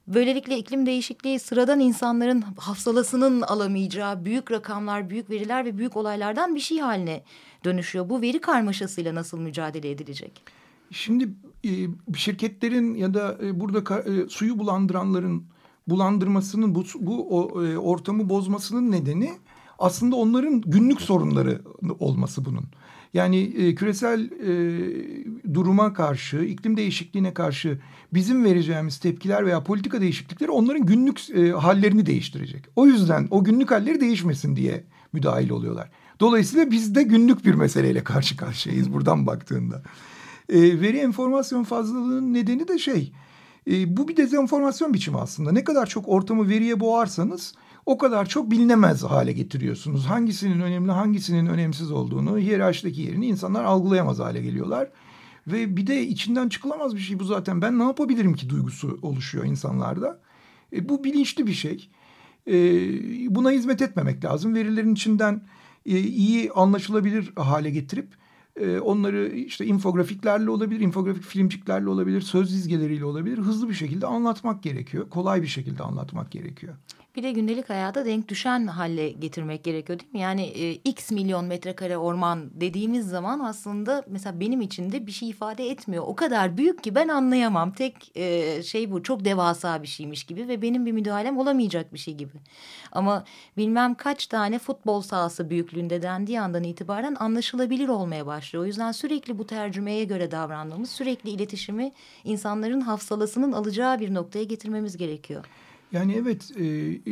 Böylelikle 0.07 0.57
iklim 0.57 0.85
değişikliği 0.85 1.39
sıradan 1.39 1.79
insanların 1.79 2.43
hafsalasının 2.57 3.41
alamayacağı 3.41 4.25
büyük 4.25 4.51
rakamlar, 4.51 5.09
büyük 5.09 5.29
veriler 5.29 5.65
ve 5.65 5.77
büyük 5.77 5.97
olaylardan 5.97 6.55
bir 6.55 6.59
şey 6.59 6.79
haline 6.79 7.23
dönüşüyor. 7.65 8.09
Bu 8.09 8.21
veri 8.21 8.41
karmaşasıyla 8.41 9.15
nasıl 9.15 9.39
mücadele 9.39 9.91
edilecek? 9.91 10.43
Şimdi 10.91 11.29
e, 11.65 11.69
şirketlerin 12.15 12.95
ya 12.95 13.13
da 13.13 13.37
e, 13.43 13.59
burada 13.59 13.99
e, 13.99 14.29
suyu 14.29 14.59
bulandıranların 14.59 15.43
bulandırmasının 15.87 16.75
bu, 16.75 16.83
bu 16.99 17.37
ortamı 17.77 18.29
bozmasının 18.29 18.91
nedeni 18.91 19.31
aslında 19.79 20.15
onların 20.15 20.61
günlük 20.61 21.01
sorunları 21.01 21.61
olması 21.99 22.45
bunun. 22.45 22.65
Yani 23.13 23.37
e, 23.37 23.75
küresel 23.75 24.31
e, 24.31 25.53
duruma 25.53 25.93
karşı, 25.93 26.37
iklim 26.37 26.77
değişikliğine 26.77 27.33
karşı 27.33 27.79
bizim 28.13 28.43
vereceğimiz 28.43 28.97
tepkiler 28.97 29.45
veya 29.45 29.63
politika 29.63 30.01
değişiklikleri 30.01 30.51
onların 30.51 30.85
günlük 30.85 31.29
e, 31.29 31.51
hallerini 31.51 32.05
değiştirecek. 32.05 32.65
O 32.75 32.85
yüzden 32.85 33.27
o 33.31 33.43
günlük 33.43 33.71
halleri 33.71 34.01
değişmesin 34.01 34.55
diye 34.55 34.83
müdahil 35.13 35.49
oluyorlar. 35.49 35.89
Dolayısıyla 36.19 36.71
biz 36.71 36.95
de 36.95 37.03
günlük 37.03 37.45
bir 37.45 37.53
meseleyle 37.53 38.03
karşı 38.03 38.37
karşıyayız 38.37 38.93
buradan 38.93 39.27
baktığında. 39.27 39.83
E, 40.49 40.81
veri 40.81 40.97
enformasyon 40.97 41.63
fazlalığının 41.63 42.33
nedeni 42.33 42.67
de 42.67 42.79
şey, 42.79 43.13
e, 43.71 43.97
bu 43.97 44.07
bir 44.07 44.17
dezenformasyon 44.17 44.93
biçimi 44.93 45.17
aslında. 45.17 45.51
Ne 45.51 45.63
kadar 45.63 45.85
çok 45.85 46.07
ortamı 46.07 46.49
veriye 46.49 46.79
boğarsanız 46.79 47.53
o 47.85 47.97
kadar 47.97 48.25
çok 48.25 48.51
bilinemez 48.51 49.03
hale 49.03 49.31
getiriyorsunuz. 49.31 50.05
Hangisinin 50.05 50.61
önemli, 50.61 50.91
hangisinin 50.91 51.45
önemsiz 51.45 51.91
olduğunu, 51.91 52.37
hiyerarşideki 52.37 53.01
yerini 53.01 53.27
insanlar 53.27 53.63
algılayamaz 53.63 54.19
hale 54.19 54.41
geliyorlar. 54.41 54.89
Ve 55.47 55.77
bir 55.77 55.87
de 55.87 56.07
içinden 56.07 56.49
çıkılamaz 56.49 56.95
bir 56.95 56.99
şey 56.99 57.19
bu 57.19 57.23
zaten. 57.23 57.61
Ben 57.61 57.79
ne 57.79 57.83
yapabilirim 57.83 58.33
ki 58.33 58.49
duygusu 58.49 58.99
oluşuyor 59.01 59.45
insanlarda. 59.45 60.19
E, 60.73 60.89
bu 60.89 61.03
bilinçli 61.03 61.47
bir 61.47 61.53
şey. 61.53 61.89
E, 62.47 62.53
buna 63.35 63.51
hizmet 63.51 63.81
etmemek 63.81 64.25
lazım. 64.25 64.55
Verilerin 64.55 64.93
içinden 64.93 65.41
e, 65.85 65.99
iyi 65.99 66.51
anlaşılabilir 66.51 67.33
hale 67.35 67.69
getirip 67.69 68.07
e, 68.55 68.79
onları 68.79 69.29
işte 69.29 69.65
infografiklerle 69.65 70.49
olabilir, 70.49 70.79
infografik 70.79 71.23
filmciklerle 71.23 71.89
olabilir, 71.89 72.21
söz 72.21 72.53
dizgeleriyle 72.53 73.05
olabilir. 73.05 73.37
Hızlı 73.37 73.69
bir 73.69 73.73
şekilde 73.73 74.07
anlatmak 74.07 74.63
gerekiyor. 74.63 75.09
Kolay 75.09 75.41
bir 75.41 75.47
şekilde 75.47 75.83
anlatmak 75.83 76.31
gerekiyor. 76.31 76.75
Bir 77.15 77.23
de 77.23 77.31
gündelik 77.31 77.69
hayata 77.69 78.05
denk 78.05 78.27
düşen 78.27 78.67
hale 78.67 79.09
getirmek 79.09 79.63
gerekiyor 79.63 79.99
değil 79.99 80.11
mi? 80.13 80.19
Yani 80.19 80.41
e, 80.41 80.71
x 80.73 81.11
milyon 81.11 81.45
metrekare 81.45 81.97
orman 81.97 82.49
dediğimiz 82.53 83.07
zaman 83.07 83.39
aslında 83.39 84.03
mesela 84.07 84.39
benim 84.39 84.61
için 84.61 84.91
de 84.91 85.07
bir 85.07 85.11
şey 85.11 85.29
ifade 85.29 85.69
etmiyor. 85.69 86.03
O 86.07 86.15
kadar 86.15 86.57
büyük 86.57 86.83
ki 86.83 86.95
ben 86.95 87.07
anlayamam. 87.07 87.71
Tek 87.71 88.17
e, 88.17 88.63
şey 88.63 88.91
bu 88.91 89.03
çok 89.03 89.25
devasa 89.25 89.83
bir 89.83 89.87
şeymiş 89.87 90.23
gibi 90.23 90.47
ve 90.47 90.61
benim 90.61 90.85
bir 90.85 90.91
müdahalem 90.91 91.37
olamayacak 91.37 91.93
bir 91.93 91.99
şey 91.99 92.13
gibi. 92.13 92.33
Ama 92.91 93.25
bilmem 93.57 93.95
kaç 93.95 94.27
tane 94.27 94.59
futbol 94.59 95.01
sahası 95.01 95.49
büyüklüğünde 95.49 96.01
dendiği 96.01 96.41
andan 96.41 96.63
itibaren 96.63 97.15
anlaşılabilir 97.19 97.87
olmaya 97.87 98.25
başlıyor. 98.25 98.63
O 98.63 98.67
yüzden 98.67 98.91
sürekli 98.91 99.37
bu 99.37 99.47
tercümeye 99.47 100.03
göre 100.03 100.31
davrandığımız, 100.31 100.89
sürekli 100.89 101.29
iletişimi 101.29 101.91
insanların 102.23 102.81
hafsalasının 102.81 103.51
alacağı 103.51 103.99
bir 103.99 104.13
noktaya 104.13 104.43
getirmemiz 104.43 104.97
gerekiyor. 104.97 105.45
Yani 105.91 106.13
evet 106.13 106.51
e, 106.59 106.61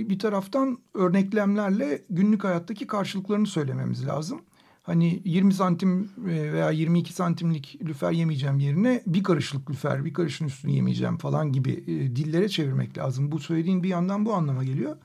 bir 0.10 0.20
taraftan 0.20 0.78
örneklemlerle 0.94 2.02
günlük 2.10 2.44
hayattaki 2.44 2.88
karşılıklarını 2.88 3.48
söylememiz 3.48 4.08
lazım. 4.08 4.42
Hani 4.84 5.22
20 5.26 5.54
santim 5.54 6.10
e, 6.30 6.54
veya 6.54 6.72
22 6.72 7.13
santimlik 7.13 7.80
lüfer 7.84 8.12
yemeyeceğim 8.12 8.60
yerine 8.60 9.04
bir 9.08 9.24
karışlık 9.24 9.70
lüfer, 9.70 10.06
bir 10.06 10.13
karışın 10.13 10.46
üstünü 10.46 10.72
yemeyeceğim 10.72 11.18
falan 11.18 11.52
gibi 11.52 11.72
e, 11.88 12.15
dillere 12.15 12.50
çevirmek 12.50 12.98
lazım. 12.98 13.32
Bu 13.32 13.39
söylediğin 13.39 13.84
bir 13.84 13.89
yandan 13.89 14.26
bu 14.26 14.34
anlama 14.34 14.63
geliyor. 14.63 14.98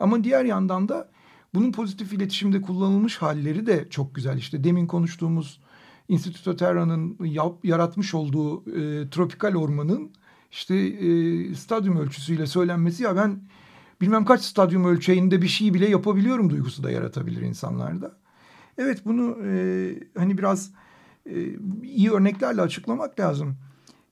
Ama 0.00 0.24
diğer 0.24 0.44
yandan 0.44 0.88
da 0.88 1.10
bunun 1.54 1.72
pozitif 1.72 2.12
iletişimde 2.12 2.62
kullanılmış 2.62 3.16
halleri 3.16 3.66
de 3.66 3.86
çok 3.90 4.14
güzel. 4.14 4.38
İşte 4.38 4.64
demin 4.64 4.86
konuştuğumuz 4.86 5.60
Instituto 6.08 6.56
Terra'nın 6.56 7.18
yaratmış 7.64 8.14
olduğu 8.14 8.60
e, 8.70 9.10
tropikal 9.10 9.54
ormanın 9.54 10.10
işte 10.56 10.76
e, 10.76 11.54
stadyum 11.54 11.96
ölçüsüyle 11.96 12.46
söylenmesi 12.46 13.02
ya 13.02 13.16
ben 13.16 13.40
bilmem 14.00 14.24
kaç 14.24 14.42
stadyum 14.42 14.84
ölçeğinde 14.84 15.42
bir 15.42 15.48
şey 15.48 15.74
bile 15.74 15.88
yapabiliyorum 15.88 16.50
duygusu 16.50 16.82
da 16.82 16.90
yaratabilir 16.90 17.40
insanlarda. 17.40 18.16
Evet 18.78 19.02
bunu 19.04 19.36
e, 19.44 19.54
hani 20.18 20.38
biraz 20.38 20.70
e, 21.26 21.34
iyi 21.82 22.10
örneklerle 22.10 22.60
açıklamak 22.60 23.20
lazım. 23.20 23.56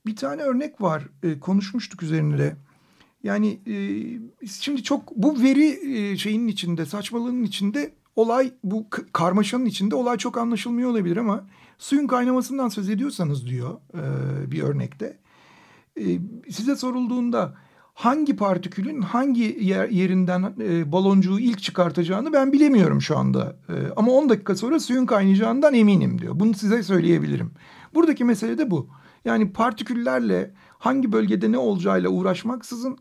Bir 0.05 0.15
tane 0.15 0.41
örnek 0.41 0.81
var 0.81 1.03
e, 1.23 1.39
konuşmuştuk 1.39 2.03
üzerinde. 2.03 2.55
Yani 3.23 3.59
e, 3.67 3.75
şimdi 4.47 4.83
çok 4.83 5.15
bu 5.15 5.41
veri 5.41 5.97
e, 5.97 6.17
şeyinin 6.17 6.47
içinde 6.47 6.85
saçmalığın 6.85 7.43
içinde 7.43 7.93
olay 8.15 8.53
bu 8.63 8.87
karmaşanın 9.13 9.65
içinde 9.65 9.95
olay 9.95 10.17
çok 10.17 10.37
anlaşılmıyor 10.37 10.89
olabilir 10.89 11.17
ama 11.17 11.47
suyun 11.77 12.07
kaynamasından 12.07 12.69
söz 12.69 12.89
ediyorsanız 12.89 13.47
diyor 13.47 13.77
e, 13.93 14.51
bir 14.51 14.63
örnekte 14.63 15.24
size 16.49 16.75
sorulduğunda 16.75 17.55
hangi 17.93 18.35
partikülün 18.35 19.01
hangi 19.01 19.57
yer, 19.61 19.89
yerinden 19.89 20.53
e, 20.61 20.91
baloncuğu 20.91 21.39
ilk 21.39 21.61
çıkartacağını 21.61 22.33
ben 22.33 22.53
bilemiyorum 22.53 23.01
şu 23.01 23.17
anda. 23.17 23.57
E, 23.69 23.73
ama 23.95 24.11
10 24.11 24.29
dakika 24.29 24.55
sonra 24.55 24.79
suyun 24.79 25.05
kaynayacağından 25.05 25.73
eminim 25.73 26.21
diyor. 26.21 26.39
Bunu 26.39 26.53
size 26.53 26.83
söyleyebilirim. 26.83 27.51
Buradaki 27.93 28.23
mesele 28.23 28.57
de 28.57 28.71
bu. 28.71 28.89
Yani 29.25 29.53
partiküllerle 29.53 30.53
hangi 30.77 31.11
bölgede 31.11 31.51
ne 31.51 31.57
olacağıyla 31.57 32.09
uğraşmaksızın 32.09 32.97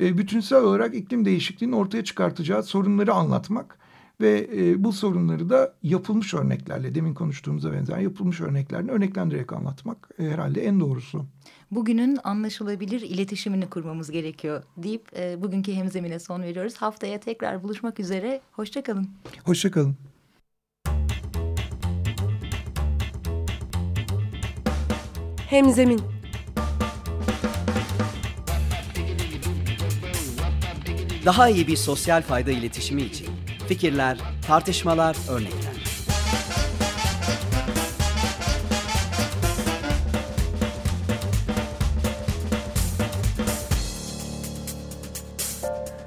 e, 0.00 0.18
bütünsel 0.18 0.62
olarak 0.62 0.94
iklim 0.94 1.24
değişikliğinin 1.24 1.76
ortaya 1.76 2.04
çıkartacağı 2.04 2.62
sorunları 2.62 3.12
anlatmak 3.14 3.78
ve 4.20 4.50
e, 4.56 4.84
bu 4.84 4.92
sorunları 4.92 5.50
da 5.50 5.74
yapılmış 5.82 6.34
örneklerle 6.34 6.94
demin 6.94 7.14
konuştuğumuza 7.14 7.72
benzer 7.72 7.98
yapılmış 7.98 8.40
örneklerle 8.40 8.92
örneklendirerek 8.92 9.52
anlatmak 9.52 10.08
e, 10.18 10.24
herhalde 10.24 10.64
en 10.64 10.80
doğrusu. 10.80 11.26
Bugünün 11.70 12.18
anlaşılabilir 12.24 13.00
iletişimini 13.00 13.70
kurmamız 13.70 14.10
gerekiyor 14.10 14.62
deyip 14.76 15.18
e, 15.18 15.42
bugünkü 15.42 15.72
hemzemine 15.72 16.18
son 16.18 16.42
veriyoruz. 16.42 16.76
Haftaya 16.76 17.20
tekrar 17.20 17.62
buluşmak 17.62 18.00
üzere. 18.00 18.40
Hoşçakalın. 18.52 19.08
Hoşçakalın. 19.44 19.96
Hemzemin 25.50 26.00
Daha 31.24 31.48
iyi 31.48 31.66
bir 31.66 31.76
sosyal 31.76 32.22
fayda 32.22 32.50
iletişimi 32.50 33.02
için 33.02 33.26
fikirler, 33.68 34.18
tartışmalar, 34.46 35.16
örnekler. 35.30 35.65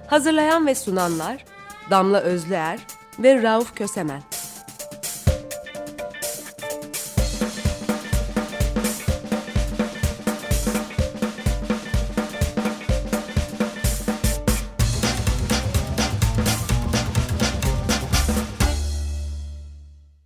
Hazırlayan 0.09 0.67
ve 0.67 0.75
sunanlar 0.75 1.45
Damla 1.89 2.19
Özlüer 2.19 2.79
ve 3.19 3.43
Rauf 3.43 3.75
Kösemen. 3.75 4.21